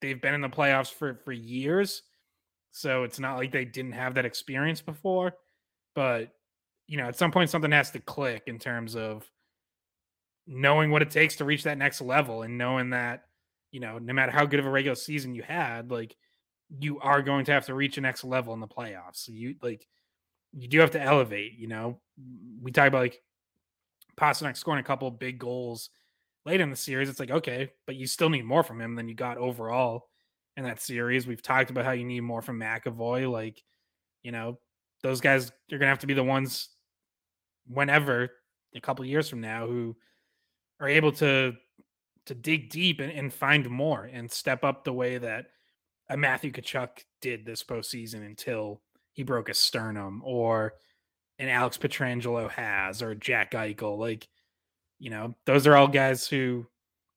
they've 0.00 0.20
been 0.20 0.34
in 0.34 0.40
the 0.40 0.48
playoffs 0.48 0.92
for 0.92 1.20
for 1.24 1.32
years, 1.32 2.02
so 2.70 3.04
it's 3.04 3.20
not 3.20 3.36
like 3.36 3.52
they 3.52 3.64
didn't 3.64 3.92
have 3.92 4.14
that 4.14 4.24
experience 4.24 4.80
before. 4.80 5.34
But 5.94 6.30
you 6.86 6.96
know, 6.96 7.06
at 7.06 7.16
some 7.16 7.30
point, 7.30 7.50
something 7.50 7.72
has 7.72 7.90
to 7.92 8.00
click 8.00 8.44
in 8.46 8.58
terms 8.58 8.96
of 8.96 9.30
knowing 10.46 10.90
what 10.90 11.02
it 11.02 11.10
takes 11.10 11.36
to 11.36 11.44
reach 11.44 11.64
that 11.64 11.78
next 11.78 12.00
level 12.00 12.42
and 12.42 12.58
knowing 12.58 12.90
that 12.90 13.24
you 13.70 13.80
know, 13.80 13.98
no 13.98 14.12
matter 14.12 14.30
how 14.30 14.46
good 14.46 14.60
of 14.60 14.66
a 14.66 14.70
regular 14.70 14.94
season 14.94 15.34
you 15.34 15.42
had, 15.42 15.90
like 15.90 16.16
you 16.78 17.00
are 17.00 17.22
going 17.22 17.44
to 17.46 17.52
have 17.52 17.66
to 17.66 17.74
reach 17.74 17.98
a 17.98 18.00
next 18.00 18.24
level 18.24 18.54
in 18.54 18.60
the 18.60 18.68
playoffs. 18.68 19.16
So 19.16 19.32
you 19.32 19.56
like 19.62 19.86
you 20.52 20.68
do 20.68 20.80
have 20.80 20.92
to 20.92 21.00
elevate, 21.00 21.58
you 21.58 21.66
know. 21.66 22.00
We 22.62 22.72
talk 22.72 22.88
about 22.88 23.02
like 23.02 23.20
Pastrnak 24.16 24.56
scoring 24.56 24.80
a 24.80 24.86
couple 24.86 25.10
big 25.10 25.38
goals 25.38 25.90
late 26.46 26.60
in 26.60 26.70
the 26.70 26.76
series. 26.76 27.08
It's 27.08 27.20
like, 27.20 27.30
okay, 27.30 27.70
but 27.86 27.96
you 27.96 28.06
still 28.06 28.30
need 28.30 28.44
more 28.44 28.62
from 28.62 28.80
him 28.80 28.94
than 28.94 29.08
you 29.08 29.14
got 29.14 29.38
overall 29.38 30.08
in 30.56 30.64
that 30.64 30.80
series. 30.80 31.26
We've 31.26 31.42
talked 31.42 31.70
about 31.70 31.84
how 31.84 31.92
you 31.92 32.04
need 32.04 32.20
more 32.20 32.42
from 32.42 32.60
McAvoy. 32.60 33.30
Like, 33.30 33.62
you 34.22 34.32
know, 34.32 34.58
those 35.02 35.20
guys 35.20 35.50
are 35.72 35.78
gonna 35.78 35.88
have 35.88 35.98
to 36.00 36.06
be 36.06 36.14
the 36.14 36.24
ones 36.24 36.68
whenever 37.66 38.30
a 38.74 38.80
couple 38.80 39.04
years 39.04 39.28
from 39.28 39.40
now 39.40 39.66
who 39.66 39.96
are 40.80 40.88
able 40.88 41.12
to 41.12 41.54
to 42.26 42.34
dig 42.34 42.70
deep 42.70 43.00
and, 43.00 43.12
and 43.12 43.32
find 43.32 43.68
more 43.68 44.04
and 44.04 44.30
step 44.30 44.64
up 44.64 44.84
the 44.84 44.92
way 44.92 45.18
that 45.18 45.46
a 46.08 46.16
Matthew 46.16 46.52
Tkachuk 46.52 47.04
did 47.20 47.44
this 47.44 47.62
postseason 47.62 48.24
until 48.24 48.80
he 49.12 49.22
broke 49.22 49.48
a 49.48 49.54
sternum, 49.54 50.22
or 50.24 50.74
an 51.38 51.48
Alex 51.48 51.78
Pietrangelo 51.78 52.50
has, 52.50 53.02
or 53.02 53.14
Jack 53.14 53.52
Eichel. 53.52 53.98
Like, 53.98 54.28
you 54.98 55.10
know, 55.10 55.34
those 55.46 55.66
are 55.66 55.76
all 55.76 55.88
guys 55.88 56.26
who 56.26 56.66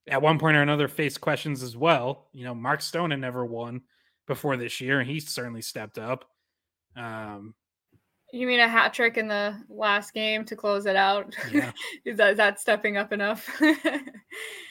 at 0.08 0.22
one 0.22 0.38
point 0.38 0.56
or 0.56 0.62
another 0.62 0.88
faced 0.88 1.20
questions 1.20 1.62
as 1.62 1.76
well. 1.76 2.28
You 2.32 2.44
know, 2.44 2.54
Mark 2.54 2.80
Stone 2.80 3.10
had 3.10 3.20
never 3.20 3.44
won 3.44 3.82
before 4.26 4.56
this 4.56 4.80
year, 4.80 5.00
and 5.00 5.10
he 5.10 5.20
certainly 5.20 5.62
stepped 5.62 5.98
up. 5.98 6.24
Um, 6.96 7.54
you 8.32 8.46
mean 8.46 8.60
a 8.60 8.68
hat 8.68 8.92
trick 8.92 9.16
in 9.16 9.28
the 9.28 9.58
last 9.68 10.12
game 10.12 10.44
to 10.46 10.56
close 10.56 10.86
it 10.86 10.96
out? 10.96 11.34
Yeah. 11.50 11.72
is, 12.04 12.18
that, 12.18 12.32
is 12.32 12.36
that 12.36 12.60
stepping 12.60 12.96
up 12.96 13.12
enough? 13.12 13.48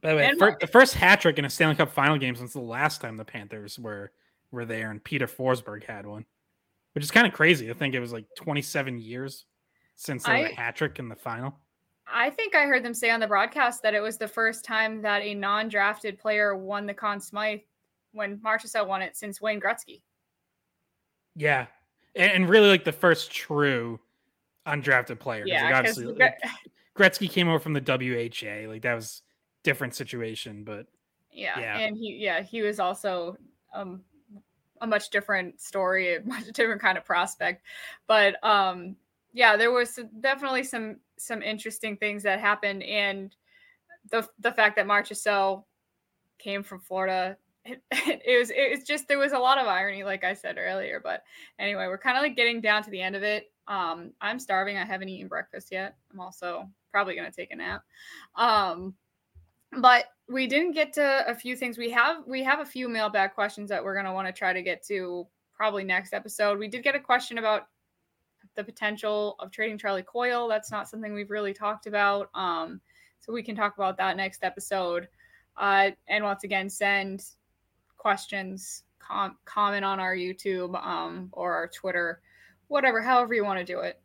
By 0.00 0.10
the 0.10 0.16
way, 0.16 0.26
And 0.26 0.40
the 0.60 0.66
first 0.66 0.94
hat 0.94 1.20
trick 1.20 1.38
in 1.38 1.44
a 1.44 1.50
Stanley 1.50 1.74
Cup 1.74 1.90
final 1.90 2.18
game 2.18 2.36
since 2.36 2.52
the 2.52 2.60
last 2.60 3.00
time 3.00 3.16
the 3.16 3.24
Panthers 3.24 3.78
were 3.78 4.12
were 4.50 4.64
there, 4.64 4.90
and 4.90 5.02
Peter 5.02 5.26
Forsberg 5.26 5.84
had 5.84 6.06
one, 6.06 6.24
which 6.94 7.04
is 7.04 7.10
kind 7.10 7.26
of 7.26 7.32
crazy. 7.32 7.70
I 7.70 7.74
think 7.74 7.94
it 7.94 8.00
was 8.00 8.12
like 8.12 8.24
27 8.36 8.98
years 8.98 9.44
since 9.94 10.26
I- 10.26 10.38
a 10.38 10.54
hat 10.54 10.76
trick 10.76 10.98
in 10.98 11.08
the 11.08 11.16
final. 11.16 11.58
I 12.10 12.30
think 12.30 12.54
I 12.54 12.64
heard 12.64 12.82
them 12.82 12.94
say 12.94 13.10
on 13.10 13.20
the 13.20 13.26
broadcast 13.26 13.82
that 13.82 13.92
it 13.92 14.00
was 14.00 14.16
the 14.16 14.28
first 14.28 14.64
time 14.64 15.02
that 15.02 15.20
a 15.20 15.34
non-drafted 15.34 16.18
player 16.18 16.56
won 16.56 16.86
the 16.86 16.94
Conn 16.94 17.20
Smythe 17.20 17.60
when 18.12 18.38
Marchessault 18.38 18.86
won 18.88 19.02
it 19.02 19.14
since 19.14 19.42
Wayne 19.42 19.60
Gretzky. 19.60 20.00
Yeah, 21.36 21.66
and, 22.16 22.32
and 22.32 22.48
really 22.48 22.68
like 22.68 22.84
the 22.84 22.92
first 22.92 23.30
true 23.30 24.00
undrafted 24.66 25.18
player. 25.18 25.44
Yeah, 25.46 25.66
because 25.66 25.98
obviously 25.98 26.14
like, 26.14 26.38
Gretzky 26.96 27.30
came 27.30 27.48
over 27.48 27.58
from 27.58 27.74
the 27.74 27.80
WHA. 27.80 28.68
Like 28.68 28.82
that 28.82 28.94
was 28.94 29.22
different 29.68 29.94
situation, 29.94 30.64
but 30.64 30.86
yeah, 31.30 31.58
Yeah. 31.60 31.78
and 31.78 31.96
he 31.96 32.16
yeah 32.20 32.42
he 32.42 32.62
was 32.62 32.80
also 32.80 33.36
um 33.74 34.02
a 34.80 34.86
much 34.86 35.10
different 35.10 35.60
story, 35.60 36.14
a 36.16 36.22
much 36.22 36.46
different 36.52 36.80
kind 36.80 36.98
of 36.98 37.04
prospect, 37.04 37.62
but 38.06 38.42
um 38.44 38.96
yeah, 39.32 39.56
there 39.56 39.70
was 39.70 39.94
some- 39.94 40.10
definitely 40.20 40.64
some 40.64 41.00
some 41.18 41.42
interesting 41.42 41.96
things 41.96 42.22
that 42.22 42.40
happened, 42.40 42.82
and 42.82 43.36
the 44.10 44.26
the 44.38 44.52
fact 44.52 44.76
that 44.76 44.86
Marchessault 44.86 45.64
came 46.38 46.62
from 46.62 46.80
Florida. 46.80 47.36
It, 47.68 47.82
it 48.24 48.38
was 48.38 48.50
it 48.50 48.70
was 48.78 48.84
just 48.84 49.08
there 49.08 49.18
was 49.18 49.32
a 49.32 49.38
lot 49.38 49.58
of 49.58 49.66
irony 49.66 50.02
like 50.02 50.24
i 50.24 50.32
said 50.32 50.56
earlier 50.56 51.00
but 51.04 51.22
anyway 51.58 51.86
we're 51.86 51.98
kind 51.98 52.16
of 52.16 52.22
like 52.22 52.34
getting 52.34 52.62
down 52.62 52.82
to 52.82 52.88
the 52.90 53.02
end 53.02 53.14
of 53.14 53.22
it 53.22 53.52
um 53.66 54.12
i'm 54.22 54.38
starving 54.38 54.78
i 54.78 54.86
haven't 54.86 55.10
eaten 55.10 55.28
breakfast 55.28 55.70
yet 55.70 55.96
i'm 56.10 56.18
also 56.20 56.66
probably 56.92 57.14
going 57.14 57.30
to 57.30 57.36
take 57.36 57.50
a 57.50 57.56
nap 57.56 57.82
um 58.36 58.94
but 59.72 60.06
we 60.28 60.46
didn't 60.46 60.72
get 60.72 60.92
to 60.94 61.24
a 61.26 61.34
few 61.34 61.56
things. 61.56 61.78
We 61.78 61.90
have 61.90 62.26
we 62.26 62.42
have 62.44 62.60
a 62.60 62.64
few 62.64 62.88
mailbag 62.88 63.34
questions 63.34 63.68
that 63.70 63.82
we're 63.82 63.94
going 63.94 64.06
to 64.06 64.12
want 64.12 64.26
to 64.26 64.32
try 64.32 64.52
to 64.52 64.62
get 64.62 64.82
to 64.84 65.26
probably 65.54 65.84
next 65.84 66.14
episode. 66.14 66.58
We 66.58 66.68
did 66.68 66.82
get 66.82 66.94
a 66.94 67.00
question 67.00 67.38
about 67.38 67.68
the 68.54 68.64
potential 68.64 69.36
of 69.38 69.50
trading 69.50 69.78
charlie 69.78 70.02
coyle. 70.02 70.48
That's 70.48 70.70
not 70.70 70.88
something 70.88 71.12
we've 71.12 71.30
really 71.30 71.54
talked 71.54 71.86
about 71.86 72.30
um 72.34 72.80
so 73.20 73.32
we 73.32 73.42
can 73.42 73.56
talk 73.56 73.76
about 73.76 73.96
that 73.98 74.16
next 74.16 74.44
episode. 74.44 75.08
Uh 75.56 75.90
and 76.08 76.24
once 76.24 76.44
again 76.44 76.68
send 76.68 77.24
questions 77.96 78.84
com- 79.00 79.36
comment 79.44 79.84
on 79.84 79.98
our 79.98 80.14
youtube 80.14 80.80
um 80.84 81.28
or 81.32 81.52
our 81.52 81.66
twitter 81.68 82.20
whatever 82.68 83.02
however 83.02 83.34
you 83.34 83.44
want 83.44 83.58
to 83.58 83.64
do 83.64 83.80
it. 83.80 84.00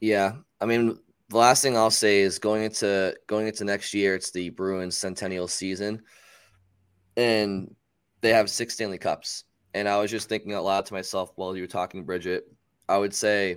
Yeah, 0.00 0.32
I 0.60 0.66
mean, 0.66 0.98
the 1.32 1.38
last 1.38 1.62
thing 1.62 1.76
I'll 1.76 1.90
say 1.90 2.20
is 2.20 2.38
going 2.38 2.62
into 2.62 3.16
going 3.26 3.46
into 3.48 3.64
next 3.64 3.94
year, 3.94 4.14
it's 4.14 4.30
the 4.30 4.50
Bruins 4.50 4.96
centennial 4.96 5.48
season, 5.48 6.02
and 7.16 7.74
they 8.20 8.30
have 8.30 8.50
six 8.50 8.74
Stanley 8.74 8.98
Cups. 8.98 9.44
And 9.74 9.88
I 9.88 9.98
was 9.98 10.10
just 10.10 10.28
thinking 10.28 10.52
out 10.52 10.64
loud 10.64 10.86
to 10.86 10.94
myself 10.94 11.32
while 11.36 11.56
you 11.56 11.62
were 11.62 11.68
talking, 11.68 12.04
Bridget. 12.04 12.44
I 12.88 12.98
would 12.98 13.14
say, 13.14 13.56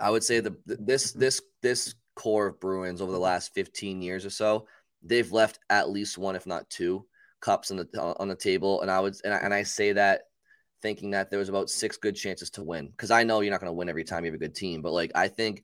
I 0.00 0.10
would 0.10 0.24
say 0.24 0.40
the 0.40 0.56
this 0.64 1.12
this 1.12 1.42
this 1.62 1.94
core 2.14 2.46
of 2.48 2.60
Bruins 2.60 3.02
over 3.02 3.12
the 3.12 3.18
last 3.18 3.52
fifteen 3.54 4.00
years 4.00 4.24
or 4.24 4.30
so, 4.30 4.66
they've 5.02 5.30
left 5.30 5.58
at 5.70 5.90
least 5.90 6.18
one, 6.18 6.36
if 6.36 6.46
not 6.46 6.68
two, 6.70 7.06
cups 7.40 7.70
on 7.70 7.76
the 7.76 8.16
on 8.18 8.28
the 8.28 8.34
table. 8.34 8.80
And 8.80 8.90
I 8.90 9.00
would 9.00 9.16
and 9.24 9.34
I, 9.34 9.36
and 9.38 9.54
I 9.54 9.62
say 9.62 9.92
that 9.92 10.22
thinking 10.82 11.10
that 11.10 11.30
there 11.30 11.38
was 11.38 11.48
about 11.48 11.70
six 11.70 11.96
good 11.96 12.14
chances 12.14 12.50
to 12.50 12.62
win 12.62 12.88
because 12.88 13.10
I 13.10 13.24
know 13.24 13.40
you're 13.40 13.50
not 13.50 13.60
going 13.60 13.70
to 13.70 13.74
win 13.74 13.88
every 13.88 14.04
time 14.04 14.24
you 14.24 14.30
have 14.30 14.40
a 14.40 14.42
good 14.44 14.54
team, 14.54 14.82
but 14.82 14.92
like 14.92 15.12
I 15.14 15.28
think 15.28 15.62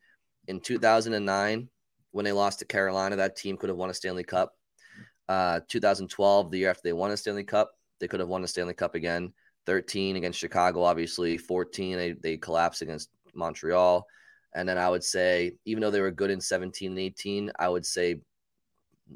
in 0.53 0.61
2009 0.61 1.69
when 2.11 2.25
they 2.27 2.33
lost 2.33 2.59
to 2.59 2.67
Carolina, 2.67 3.17
that 3.17 3.37
team 3.37 3.57
could 3.57 3.71
have 3.71 3.79
won 3.79 3.89
a 3.89 3.95
Stanley 3.95 4.23
Cup. 4.23 4.55
Uh, 5.29 5.61
2012, 5.67 6.51
the 6.51 6.59
year 6.59 6.71
after 6.71 6.83
they 6.85 6.93
won 6.93 7.11
a 7.11 7.17
Stanley 7.17 7.43
Cup, 7.43 7.73
they 8.01 8.07
could 8.07 8.21
have 8.21 8.29
won 8.29 8.45
a 8.45 8.47
Stanley 8.49 8.75
Cup 8.75 8.95
again. 8.95 9.33
13 9.65 10.17
against 10.17 10.39
Chicago, 10.39 10.83
obviously. 10.83 11.39
14, 11.39 11.97
they, 11.97 12.13
they 12.13 12.37
collapsed 12.37 12.83
against 12.83 13.09
Montreal. 13.35 14.07
And 14.55 14.69
then 14.69 14.77
I 14.77 14.91
would 14.91 15.03
say, 15.03 15.53
even 15.65 15.81
though 15.81 15.91
they 15.91 16.03
were 16.03 16.11
good 16.11 16.31
in 16.31 16.41
17 16.41 16.91
and 16.91 16.99
18, 16.99 17.51
I 17.59 17.69
would 17.71 17.87
say 17.87 18.21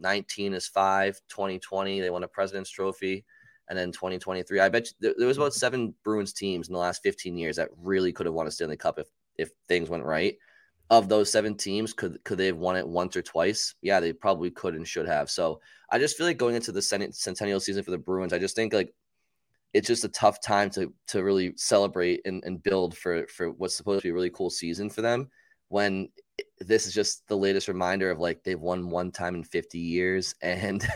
19 0.00 0.55
is 0.55 0.66
five, 0.66 1.21
2020, 1.28 2.00
they 2.00 2.09
won 2.09 2.25
a 2.25 2.28
President's 2.28 2.71
Trophy. 2.71 3.26
And 3.69 3.78
then 3.78 3.93
2023, 3.93 4.61
I 4.61 4.71
bet 4.71 4.87
you, 4.87 4.93
there, 5.00 5.14
there 5.19 5.28
was 5.28 5.37
about 5.37 5.52
seven 5.52 5.95
Bruins 6.02 6.33
teams 6.33 6.69
in 6.69 6.73
the 6.73 6.78
last 6.78 7.02
15 7.02 7.37
years 7.37 7.57
that 7.57 7.69
really 7.76 8.12
could 8.12 8.25
have 8.25 8.35
won 8.35 8.47
a 8.47 8.50
Stanley 8.50 8.78
Cup 8.78 8.99
if, 8.99 9.09
if 9.37 9.50
things 9.69 9.90
went 9.90 10.05
right. 10.05 10.37
Of 10.88 11.09
those 11.09 11.33
seven 11.33 11.57
teams, 11.57 11.93
could 11.93 12.23
could 12.25 12.38
they 12.38 12.47
have 12.47 12.59
won 12.59 12.76
it 12.76 12.87
once 12.87 13.16
or 13.16 13.23
twice? 13.23 13.75
Yeah, 13.83 13.99
they 13.99 14.12
probably 14.12 14.50
could 14.50 14.75
and 14.75 14.87
should 14.87 15.07
have. 15.07 15.28
So 15.31 15.61
I 15.90 15.99
just 15.99 16.16
feel 16.16 16.26
like 16.26 16.38
going 16.38 16.55
into 16.55 16.73
the 16.73 16.83
centennial 16.83 17.61
season 17.61 17.83
for 17.83 17.90
the 17.90 17.99
Bruins, 17.99 18.33
I 18.33 18.38
just 18.38 18.55
think 18.55 18.73
like 18.73 18.95
it's 19.73 19.88
just 19.88 20.05
a 20.05 20.09
tough 20.09 20.40
time 20.40 20.71
to 20.71 20.93
to 21.09 21.23
really 21.23 21.52
celebrate 21.57 22.21
and, 22.25 22.43
and 22.45 22.62
build 22.62 22.97
for 22.97 23.26
for 23.26 23.50
what's 23.50 23.75
supposed 23.75 24.02
to 24.02 24.07
be 24.07 24.11
a 24.11 24.14
really 24.14 24.31
cool 24.31 24.49
season 24.49 24.88
for 24.88 25.02
them 25.02 25.28
when 25.69 26.09
this 26.61 26.87
is 26.87 26.95
just 26.95 27.26
the 27.28 27.37
latest 27.37 27.69
reminder 27.69 28.11
of 28.11 28.19
like 28.19 28.43
they've 28.43 28.61
won 28.61 28.90
one 28.90 29.11
time 29.11 29.35
in 29.35 29.45
50 29.45 29.78
years 29.78 30.35
and 30.43 30.87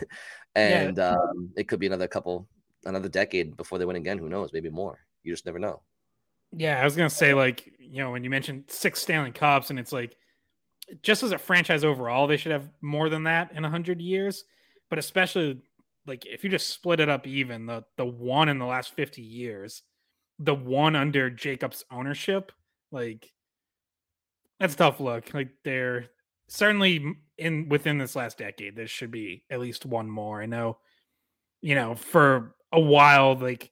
and 0.55 0.99
um, 0.99 1.51
it 1.57 1.69
could 1.69 1.81
be 1.81 1.87
another 1.87 2.09
couple 2.09 2.49
another 2.85 3.09
decade 3.09 3.57
before 3.57 3.79
they 3.79 3.85
win 3.85 3.97
again. 3.97 4.19
Who 4.19 4.29
knows? 4.29 4.53
Maybe 4.53 4.71
more. 4.71 4.99
You 5.23 5.33
just 5.33 5.47
never 5.47 5.59
know 5.59 5.83
Yeah, 6.53 6.81
I 6.81 6.85
was 6.85 6.97
gonna 6.97 7.11
say 7.11 7.35
like 7.35 7.73
you 7.79 8.03
know 8.03 8.11
when 8.11 8.25
you 8.25 8.31
mentioned 8.31 8.65
six 8.69 9.01
Stanley 9.01 9.33
Cups 9.33 9.71
and 9.71 9.79
it's 9.79 9.93
like 9.93 10.17
just 11.03 11.23
as 11.23 11.33
a 11.33 11.39
franchise 11.39 11.85
overall 11.85 12.27
they 12.27 12.37
should 12.37 12.53
have 12.53 12.69
more 12.81 13.09
than 13.09 13.25
that 13.25 13.53
in 13.53 13.65
hundred 13.65 14.01
years, 14.01 14.45
but 14.89 14.99
especially 14.99 15.61
like 16.07 16.27
if 16.27 16.43
you 16.43 16.51
just 16.51 16.69
split 16.71 17.01
it 17.01 17.09
up 17.09 17.27
even 17.27 17.67
the 17.67 17.85
the 17.97 18.05
one 18.05 18.49
in 18.49 18.59
the 18.59 18.67
last 18.67 18.95
fifty 18.95 19.23
years, 19.23 19.83
the 20.39 20.55
one 20.55 20.97
under 20.97 21.31
Jacobs 21.31 21.85
ownership, 21.91 22.53
like 22.91 23.31
that's 24.59 24.75
tough 24.75 25.01
look. 25.01 25.33
Like 25.33 25.51
they're 25.65 26.07
certainly 26.49 27.15
in 27.39 27.69
within 27.69 27.97
this 27.99 28.17
last 28.17 28.39
decade 28.39 28.77
there 28.77 28.87
should 28.89 29.11
be 29.11 29.45
at 29.51 29.61
least 29.61 29.87
one 29.87 30.11
more. 30.11 30.43
I 30.43 30.47
know, 30.47 30.79
you 31.63 31.75
know, 31.77 31.95
for 31.95 32.57
a 32.73 32.81
while 32.81 33.37
like 33.37 33.71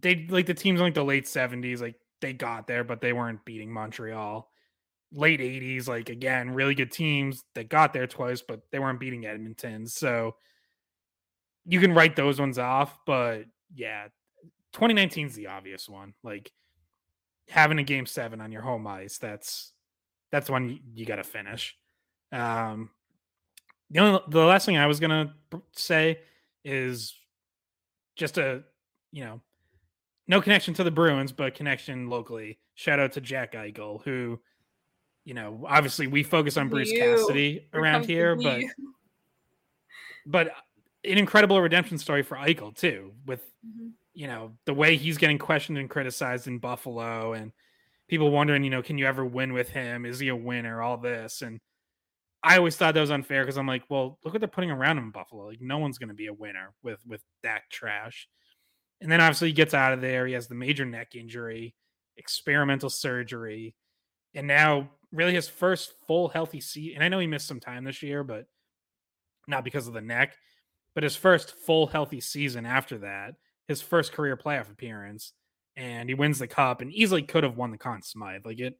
they 0.00 0.26
like 0.28 0.46
the 0.46 0.54
teams 0.54 0.80
in 0.80 0.86
like 0.86 0.94
the 0.94 1.04
late 1.04 1.24
70s 1.24 1.80
like 1.80 1.96
they 2.20 2.32
got 2.32 2.66
there 2.66 2.84
but 2.84 3.00
they 3.00 3.12
weren't 3.12 3.44
beating 3.44 3.72
montreal. 3.72 4.50
Late 5.12 5.40
80s 5.40 5.88
like 5.88 6.10
again 6.10 6.50
really 6.50 6.74
good 6.74 6.92
teams 6.92 7.44
that 7.54 7.70
got 7.70 7.92
there 7.92 8.06
twice 8.06 8.42
but 8.42 8.60
they 8.70 8.78
weren't 8.78 9.00
beating 9.00 9.24
edmonton 9.24 9.86
so 9.86 10.36
you 11.64 11.80
can 11.80 11.94
write 11.94 12.14
those 12.14 12.38
ones 12.38 12.58
off 12.58 12.98
but 13.06 13.44
yeah 13.74 14.08
2019 14.74 15.28
is 15.28 15.34
the 15.34 15.46
obvious 15.46 15.88
one 15.88 16.12
like 16.22 16.52
having 17.48 17.78
a 17.78 17.82
game 17.82 18.04
seven 18.04 18.42
on 18.42 18.52
your 18.52 18.60
home 18.60 18.86
ice 18.86 19.16
that's 19.16 19.72
that's 20.30 20.50
one 20.50 20.68
you, 20.68 20.78
you 20.94 21.06
got 21.06 21.16
to 21.16 21.24
finish. 21.24 21.74
Um 22.30 22.90
the 23.90 24.00
only 24.00 24.20
the 24.28 24.44
last 24.44 24.66
thing 24.66 24.76
i 24.76 24.86
was 24.86 25.00
gonna 25.00 25.34
say 25.72 26.18
is 26.62 27.14
just 28.16 28.36
a 28.36 28.62
you 29.12 29.24
know 29.24 29.40
no 30.28 30.40
connection 30.40 30.74
to 30.74 30.84
the 30.84 30.90
Bruins, 30.90 31.32
but 31.32 31.54
connection 31.54 32.08
locally. 32.08 32.58
Shout 32.74 33.00
out 33.00 33.12
to 33.12 33.20
Jack 33.20 33.54
Eichel, 33.54 34.02
who, 34.04 34.38
you 35.24 35.34
know, 35.34 35.64
obviously 35.68 36.06
we 36.06 36.22
focus 36.22 36.56
on 36.56 36.68
Bruce 36.68 36.90
You. 36.90 36.98
Cassidy 37.00 37.66
around 37.74 38.06
here, 38.06 38.36
but 38.36 38.62
but 40.26 40.48
an 41.04 41.18
incredible 41.18 41.60
redemption 41.60 41.98
story 41.98 42.22
for 42.22 42.36
Eichel 42.36 42.74
too, 42.76 43.14
with 43.26 43.42
Mhm. 43.66 43.92
you 44.14 44.26
know 44.26 44.56
the 44.66 44.74
way 44.74 44.96
he's 44.96 45.16
getting 45.18 45.38
questioned 45.38 45.78
and 45.78 45.88
criticized 45.90 46.46
in 46.46 46.58
Buffalo, 46.58 47.32
and 47.32 47.52
people 48.08 48.30
wondering, 48.30 48.64
you 48.64 48.70
know, 48.70 48.82
can 48.82 48.98
you 48.98 49.06
ever 49.06 49.24
win 49.24 49.52
with 49.52 49.70
him? 49.70 50.04
Is 50.04 50.18
he 50.18 50.28
a 50.28 50.36
winner? 50.36 50.82
All 50.82 50.96
this, 50.98 51.42
and 51.42 51.60
I 52.42 52.56
always 52.58 52.76
thought 52.76 52.94
that 52.94 53.00
was 53.00 53.10
unfair 53.10 53.42
because 53.42 53.58
I'm 53.58 53.66
like, 53.66 53.84
well, 53.88 54.18
look 54.22 54.32
what 54.32 54.40
they're 54.40 54.48
putting 54.48 54.70
around 54.70 54.98
him 54.98 55.04
in 55.04 55.10
Buffalo. 55.10 55.46
Like, 55.48 55.60
no 55.60 55.78
one's 55.78 55.98
going 55.98 56.08
to 56.08 56.14
be 56.14 56.26
a 56.26 56.32
winner 56.32 56.72
with 56.82 57.04
with 57.06 57.22
that 57.42 57.62
trash. 57.70 58.28
And 59.00 59.10
then 59.10 59.20
obviously 59.20 59.48
he 59.48 59.54
gets 59.54 59.74
out 59.74 59.92
of 59.92 60.00
there. 60.00 60.26
He 60.26 60.34
has 60.34 60.48
the 60.48 60.54
major 60.54 60.84
neck 60.84 61.14
injury, 61.14 61.74
experimental 62.16 62.90
surgery, 62.90 63.74
and 64.34 64.46
now 64.46 64.90
really 65.12 65.34
his 65.34 65.48
first 65.48 65.94
full 66.06 66.28
healthy 66.28 66.60
season. 66.60 66.96
And 66.96 67.04
I 67.04 67.08
know 67.08 67.18
he 67.18 67.26
missed 67.26 67.46
some 67.46 67.60
time 67.60 67.84
this 67.84 68.02
year, 68.02 68.24
but 68.24 68.46
not 69.46 69.64
because 69.64 69.86
of 69.86 69.94
the 69.94 70.00
neck. 70.00 70.36
But 70.94 71.04
his 71.04 71.16
first 71.16 71.54
full 71.56 71.86
healthy 71.86 72.20
season 72.20 72.66
after 72.66 72.98
that, 72.98 73.36
his 73.68 73.80
first 73.80 74.12
career 74.12 74.36
playoff 74.36 74.70
appearance, 74.70 75.32
and 75.76 76.08
he 76.08 76.14
wins 76.14 76.40
the 76.40 76.48
cup 76.48 76.80
and 76.80 76.92
easily 76.92 77.22
could 77.22 77.44
have 77.44 77.56
won 77.56 77.70
the 77.70 77.78
Conn 77.78 78.02
Smythe. 78.02 78.44
Like 78.44 78.58
it 78.58 78.78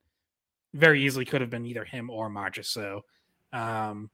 very 0.74 1.04
easily 1.04 1.24
could 1.24 1.40
have 1.40 1.50
been 1.50 1.66
either 1.66 1.84
him 1.84 2.10
or 2.10 2.28
Marchessault. 2.28 3.02
Um, 3.52 4.10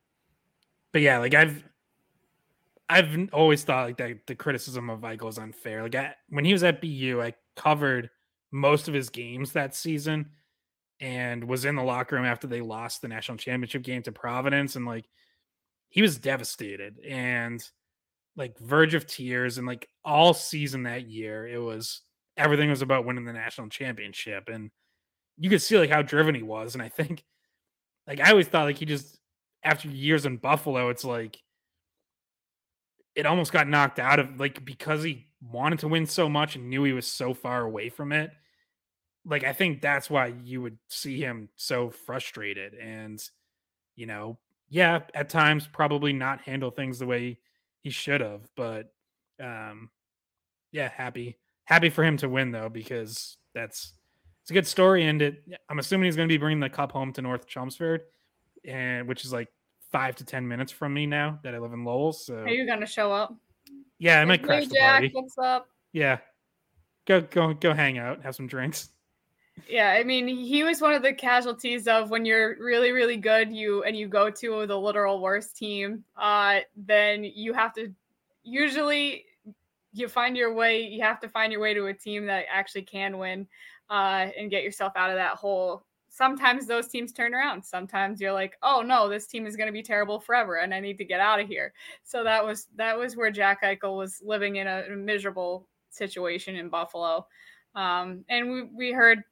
but 0.92 1.02
yeah, 1.02 1.18
like 1.18 1.34
I've 1.34 1.64
I've 2.88 3.30
always 3.32 3.64
thought 3.64 3.86
like 3.86 3.96
that 3.96 4.26
the 4.26 4.34
criticism 4.34 4.90
of 4.90 5.00
Eichel 5.00 5.28
is 5.28 5.38
unfair. 5.38 5.82
Like 5.82 5.94
I, 5.94 6.14
when 6.28 6.44
he 6.44 6.52
was 6.52 6.62
at 6.62 6.80
BU, 6.80 7.20
I 7.22 7.34
covered 7.56 8.10
most 8.52 8.88
of 8.88 8.94
his 8.94 9.10
games 9.10 9.52
that 9.52 9.74
season 9.74 10.30
and 11.00 11.44
was 11.44 11.64
in 11.64 11.76
the 11.76 11.82
locker 11.82 12.16
room 12.16 12.24
after 12.24 12.46
they 12.46 12.60
lost 12.60 13.02
the 13.02 13.08
national 13.08 13.38
championship 13.38 13.82
game 13.82 14.02
to 14.02 14.12
Providence 14.12 14.76
and 14.76 14.86
like 14.86 15.06
he 15.88 16.02
was 16.02 16.18
devastated. 16.18 16.98
And 17.08 17.66
like 18.36 18.58
verge 18.58 18.94
of 18.94 19.06
tears 19.06 19.58
and 19.58 19.66
like 19.66 19.88
all 20.04 20.34
season 20.34 20.82
that 20.82 21.08
year 21.08 21.46
it 21.46 21.58
was 21.58 22.02
everything 22.36 22.68
was 22.68 22.82
about 22.82 23.06
winning 23.06 23.24
the 23.24 23.32
national 23.32 23.68
championship. 23.68 24.48
And 24.52 24.70
you 25.38 25.48
could 25.48 25.62
see 25.62 25.78
like 25.78 25.90
how 25.90 26.02
driven 26.02 26.34
he 26.34 26.42
was. 26.42 26.74
And 26.74 26.82
I 26.82 26.88
think 26.88 27.24
like 28.06 28.20
I 28.20 28.30
always 28.30 28.48
thought 28.48 28.64
like 28.64 28.78
he 28.78 28.84
just 28.84 29.18
after 29.62 29.88
years 29.88 30.26
in 30.26 30.36
Buffalo 30.36 30.90
it's 30.90 31.04
like 31.04 31.38
it 33.14 33.26
almost 33.26 33.52
got 33.52 33.68
knocked 33.68 33.98
out 33.98 34.18
of 34.18 34.38
like 34.40 34.64
because 34.64 35.02
he 35.02 35.26
wanted 35.40 35.78
to 35.80 35.88
win 35.88 36.06
so 36.06 36.28
much 36.28 36.56
and 36.56 36.68
knew 36.68 36.84
he 36.84 36.92
was 36.92 37.06
so 37.06 37.34
far 37.34 37.62
away 37.62 37.88
from 37.88 38.12
it. 38.12 38.30
Like 39.24 39.44
I 39.44 39.52
think 39.52 39.80
that's 39.80 40.10
why 40.10 40.34
you 40.44 40.60
would 40.62 40.78
see 40.88 41.20
him 41.20 41.48
so 41.56 41.90
frustrated 41.90 42.74
and 42.74 43.22
you 43.96 44.06
know, 44.06 44.38
yeah, 44.68 45.00
at 45.14 45.28
times 45.28 45.68
probably 45.72 46.12
not 46.12 46.40
handle 46.40 46.70
things 46.70 46.98
the 46.98 47.06
way 47.06 47.38
he 47.80 47.90
should 47.90 48.20
have, 48.20 48.42
but 48.56 48.92
um 49.42 49.90
yeah, 50.72 50.88
happy 50.88 51.38
happy 51.64 51.90
for 51.90 52.04
him 52.04 52.16
to 52.18 52.28
win 52.28 52.50
though 52.50 52.68
because 52.68 53.36
that's 53.54 53.92
it's 54.42 54.50
a 54.50 54.54
good 54.54 54.66
story 54.66 55.06
and 55.06 55.22
it 55.22 55.42
I'm 55.68 55.78
assuming 55.78 56.06
he's 56.06 56.16
going 56.16 56.28
to 56.28 56.32
be 56.32 56.38
bringing 56.38 56.60
the 56.60 56.68
cup 56.68 56.92
home 56.92 57.12
to 57.14 57.22
North 57.22 57.46
Chelmsford 57.46 58.02
and 58.64 59.06
which 59.08 59.24
is 59.24 59.32
like 59.32 59.48
5 59.94 60.16
to 60.16 60.24
10 60.24 60.48
minutes 60.48 60.72
from 60.72 60.92
me 60.92 61.06
now 61.06 61.38
that 61.44 61.54
I 61.54 61.58
live 61.58 61.72
in 61.72 61.84
Lowell, 61.84 62.12
so 62.12 62.34
Are 62.34 62.48
you 62.48 62.66
gonna 62.66 62.84
show 62.84 63.12
up? 63.12 63.32
yeah, 64.00 64.20
I 64.20 64.24
might 64.24 64.40
Hey, 64.40 64.46
crash 64.46 64.66
the 64.66 64.74
Jack, 64.74 64.90
party. 64.90 65.10
what's 65.12 65.38
up? 65.38 65.68
Yeah. 65.92 66.18
Go 67.06 67.20
go 67.20 67.54
go 67.54 67.72
hang 67.72 67.96
out, 67.98 68.20
have 68.24 68.34
some 68.34 68.48
drinks. 68.48 68.88
Yeah, 69.68 69.90
I 69.90 70.02
mean, 70.02 70.26
he 70.26 70.64
was 70.64 70.80
one 70.80 70.94
of 70.94 71.02
the 71.04 71.12
casualties 71.12 71.86
of 71.86 72.10
when 72.10 72.24
you're 72.24 72.56
really, 72.58 72.90
really 72.90 73.16
good, 73.16 73.52
you 73.52 73.84
and 73.84 73.96
you 73.96 74.08
go 74.08 74.30
to 74.30 74.66
the 74.66 74.76
literal 74.76 75.20
worst 75.20 75.56
team, 75.56 76.02
uh, 76.16 76.58
then 76.76 77.22
you 77.22 77.52
have 77.52 77.72
to 77.74 77.94
usually 78.42 79.26
you 79.92 80.08
find 80.08 80.36
your 80.36 80.52
way. 80.54 80.82
You 80.88 81.02
have 81.02 81.20
to 81.20 81.28
find 81.28 81.52
your 81.52 81.60
way 81.60 81.72
to 81.72 81.86
a 81.86 81.94
team 81.94 82.26
that 82.26 82.46
actually 82.52 82.82
can 82.82 83.16
win, 83.16 83.46
uh, 83.90 84.26
and 84.36 84.50
get 84.50 84.64
yourself 84.64 84.94
out 84.96 85.10
of 85.10 85.16
that 85.16 85.34
hole. 85.36 85.84
Sometimes 86.14 86.66
those 86.66 86.86
teams 86.86 87.12
turn 87.12 87.34
around. 87.34 87.64
Sometimes 87.64 88.20
you're 88.20 88.32
like, 88.32 88.56
oh 88.62 88.84
no, 88.86 89.08
this 89.08 89.26
team 89.26 89.46
is 89.48 89.56
going 89.56 89.66
to 89.66 89.72
be 89.72 89.82
terrible 89.82 90.20
forever, 90.20 90.58
and 90.58 90.72
I 90.72 90.78
need 90.78 90.96
to 90.98 91.04
get 91.04 91.18
out 91.18 91.40
of 91.40 91.48
here. 91.48 91.72
So 92.04 92.22
that 92.22 92.44
was 92.44 92.68
that 92.76 92.96
was 92.96 93.16
where 93.16 93.32
Jack 93.32 93.64
Eichel 93.64 93.96
was 93.96 94.22
living 94.24 94.56
in 94.56 94.68
a, 94.68 94.84
miserable 94.90 95.66
situation 95.90 96.54
in 96.54 96.68
Buffalo. 96.68 97.26
Um, 97.74 98.24
and 98.28 98.48
we, 98.48 98.62
we 98.62 98.92
heard 98.92 99.24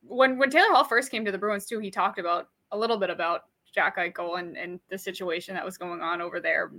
when 0.00 0.38
when 0.38 0.48
Taylor 0.48 0.72
Hall 0.72 0.84
first 0.84 1.10
came 1.10 1.22
to 1.26 1.30
the 1.30 1.36
Bruins 1.36 1.66
too, 1.66 1.80
he 1.80 1.90
talked 1.90 2.18
about 2.18 2.48
a 2.72 2.78
little 2.78 2.96
bit 2.96 3.10
about 3.10 3.42
Jack 3.74 3.98
Eichel 3.98 4.38
and, 4.38 4.56
and 4.56 4.80
the 4.88 4.96
situation 4.96 5.54
that 5.54 5.66
was 5.66 5.76
going 5.76 6.00
on 6.00 6.22
over 6.22 6.40
there. 6.40 6.72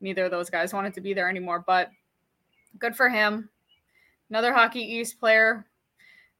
Neither 0.00 0.24
of 0.24 0.30
those 0.30 0.48
guys 0.48 0.72
wanted 0.72 0.94
to 0.94 1.02
be 1.02 1.12
there 1.12 1.28
anymore, 1.28 1.62
but 1.66 1.90
good 2.78 2.96
for 2.96 3.10
him. 3.10 3.50
Another 4.30 4.54
Hockey 4.54 4.80
East 4.80 5.20
player 5.20 5.66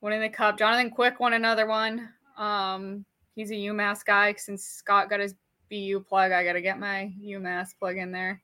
winning 0.04 0.20
the 0.20 0.28
cup. 0.28 0.58
Jonathan 0.58 0.90
Quick 0.90 1.18
won 1.18 1.32
another 1.32 1.66
one. 1.66 2.10
Um, 2.36 3.06
he's 3.34 3.50
a 3.50 3.54
UMass 3.54 4.04
guy. 4.04 4.34
Since 4.34 4.62
Scott 4.62 5.08
got 5.08 5.18
his 5.18 5.34
BU 5.70 6.04
plug, 6.06 6.30
I 6.30 6.44
got 6.44 6.52
to 6.52 6.60
get 6.60 6.78
my 6.78 7.10
UMass 7.20 7.70
plug 7.78 7.96
in 7.96 8.12
there. 8.12 8.42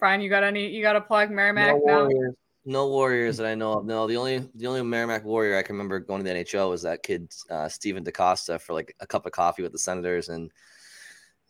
Brian, 0.00 0.20
you 0.20 0.28
got 0.28 0.42
any? 0.42 0.66
You 0.68 0.82
got 0.82 0.96
a 0.96 1.00
plug 1.00 1.30
Merrimack? 1.30 1.76
no 1.76 1.86
now? 1.86 2.00
Warriors. 2.00 2.34
No 2.66 2.88
Warriors 2.88 3.36
that 3.36 3.46
I 3.46 3.54
know 3.54 3.74
of. 3.74 3.86
No, 3.86 4.06
the 4.06 4.16
only 4.16 4.48
the 4.54 4.66
only 4.66 4.82
Merrimack 4.82 5.24
Warrior 5.24 5.56
I 5.56 5.62
can 5.62 5.74
remember 5.74 6.00
going 6.00 6.22
to 6.22 6.28
the 6.28 6.38
NHL 6.38 6.68
was 6.68 6.82
that 6.82 7.02
kid 7.02 7.32
uh, 7.48 7.68
Stephane 7.68 8.02
Da 8.02 8.10
Costa 8.10 8.58
for 8.58 8.74
like 8.74 8.94
a 9.00 9.06
cup 9.06 9.24
of 9.24 9.32
coffee 9.32 9.62
with 9.62 9.72
the 9.72 9.78
Senators. 9.78 10.28
And 10.30 10.50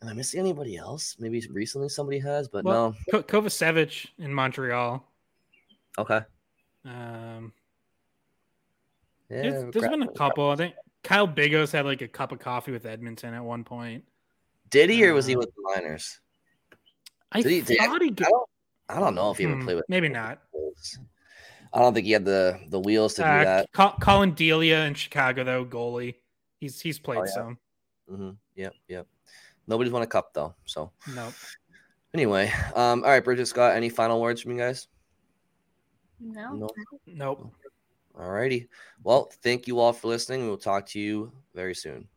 am 0.01 0.09
I 0.09 0.13
missing 0.13 0.39
anybody 0.39 0.77
else? 0.77 1.15
Maybe 1.19 1.43
recently 1.49 1.89
somebody 1.89 2.19
has, 2.19 2.47
but 2.47 2.65
Well, 2.65 2.95
Ko- 3.09 3.23
Kovacevic 3.23 4.07
in 4.19 4.33
Montreal. 4.33 5.05
Okay. 5.97 6.21
Um, 6.85 7.53
Yeah, 9.29 9.41
there's, 9.43 9.73
there's 9.73 9.89
been 9.89 10.03
a 10.03 10.11
couple. 10.11 10.49
I 10.49 10.55
think 10.55 10.75
Kyle 11.03 11.27
Bigos 11.27 11.71
had 11.71 11.85
like 11.85 12.01
a 12.01 12.07
cup 12.07 12.31
of 12.31 12.39
coffee 12.39 12.71
with 12.71 12.85
Edmonton 12.85 13.33
at 13.33 13.43
one 13.43 13.63
point. 13.63 14.03
Did 14.69 14.89
he 14.89 15.05
or 15.05 15.13
was 15.13 15.25
he 15.25 15.35
Uh, 15.35 15.39
with 15.39 15.49
the 15.55 15.61
Miners? 15.75 16.19
I 17.31 17.41
Did 17.41 17.51
he- 17.51 17.61
did- 17.61 17.77
thought 17.77 18.01
he. 18.01 18.09
I 18.09 18.11
don't, 18.13 18.49
I 18.89 18.99
don't 18.99 19.15
know 19.15 19.31
if 19.31 19.37
he 19.37 19.45
ever 19.45 19.55
Hmm, 19.55 19.65
played 19.65 19.75
with. 19.75 19.85
maybe 19.87 20.09
not. 20.09 20.41
I 21.73 21.79
don't 21.79 21.93
think 21.93 22.05
he 22.05 22.11
had 22.11 22.25
the 22.25 22.59
the 22.67 22.79
wheels 22.79 23.13
to 23.15 23.21
do 23.21 23.27
uh, 23.27 23.43
that. 23.43 23.71
Col- 23.71 23.95
Collin 24.01 24.33
Delia 24.33 24.81
in 24.85 24.93
Chicago 24.93 25.43
though, 25.45 25.65
goalie. 25.65 26.15
He's 26.59 26.81
he's 26.81 26.99
played 26.99 27.19
Oh, 27.19 27.23
yeah. 27.25 27.31
some. 27.31 27.57
hmm 28.09 28.29
Yep, 28.55 28.73
yep. 28.89 29.07
Nobody's 29.67 29.93
won 29.93 30.01
a 30.01 30.07
cup 30.07 30.33
though. 30.33 30.53
So 30.65 30.91
No. 31.15 31.33
anyway, 32.13 32.51
um, 32.75 33.03
all 33.03 33.09
right, 33.09 33.23
Bridget 33.23 33.45
Scott. 33.45 33.75
Any 33.77 33.87
final 33.89 34.19
words 34.19 34.41
from 34.41 34.51
you 34.51 34.57
guys? 34.57 34.87
No. 36.21 36.53
No. 36.55 36.69
Nope. 37.07 37.53
All 38.17 38.29
righty. 38.29 38.67
Well, 39.03 39.31
thank 39.41 39.67
you 39.67 39.79
all 39.79 39.93
for 39.93 40.07
listening. 40.07 40.45
We'll 40.45 40.57
talk 40.57 40.85
to 40.87 40.99
you 40.99 41.31
very 41.55 41.75
soon. 41.75 42.07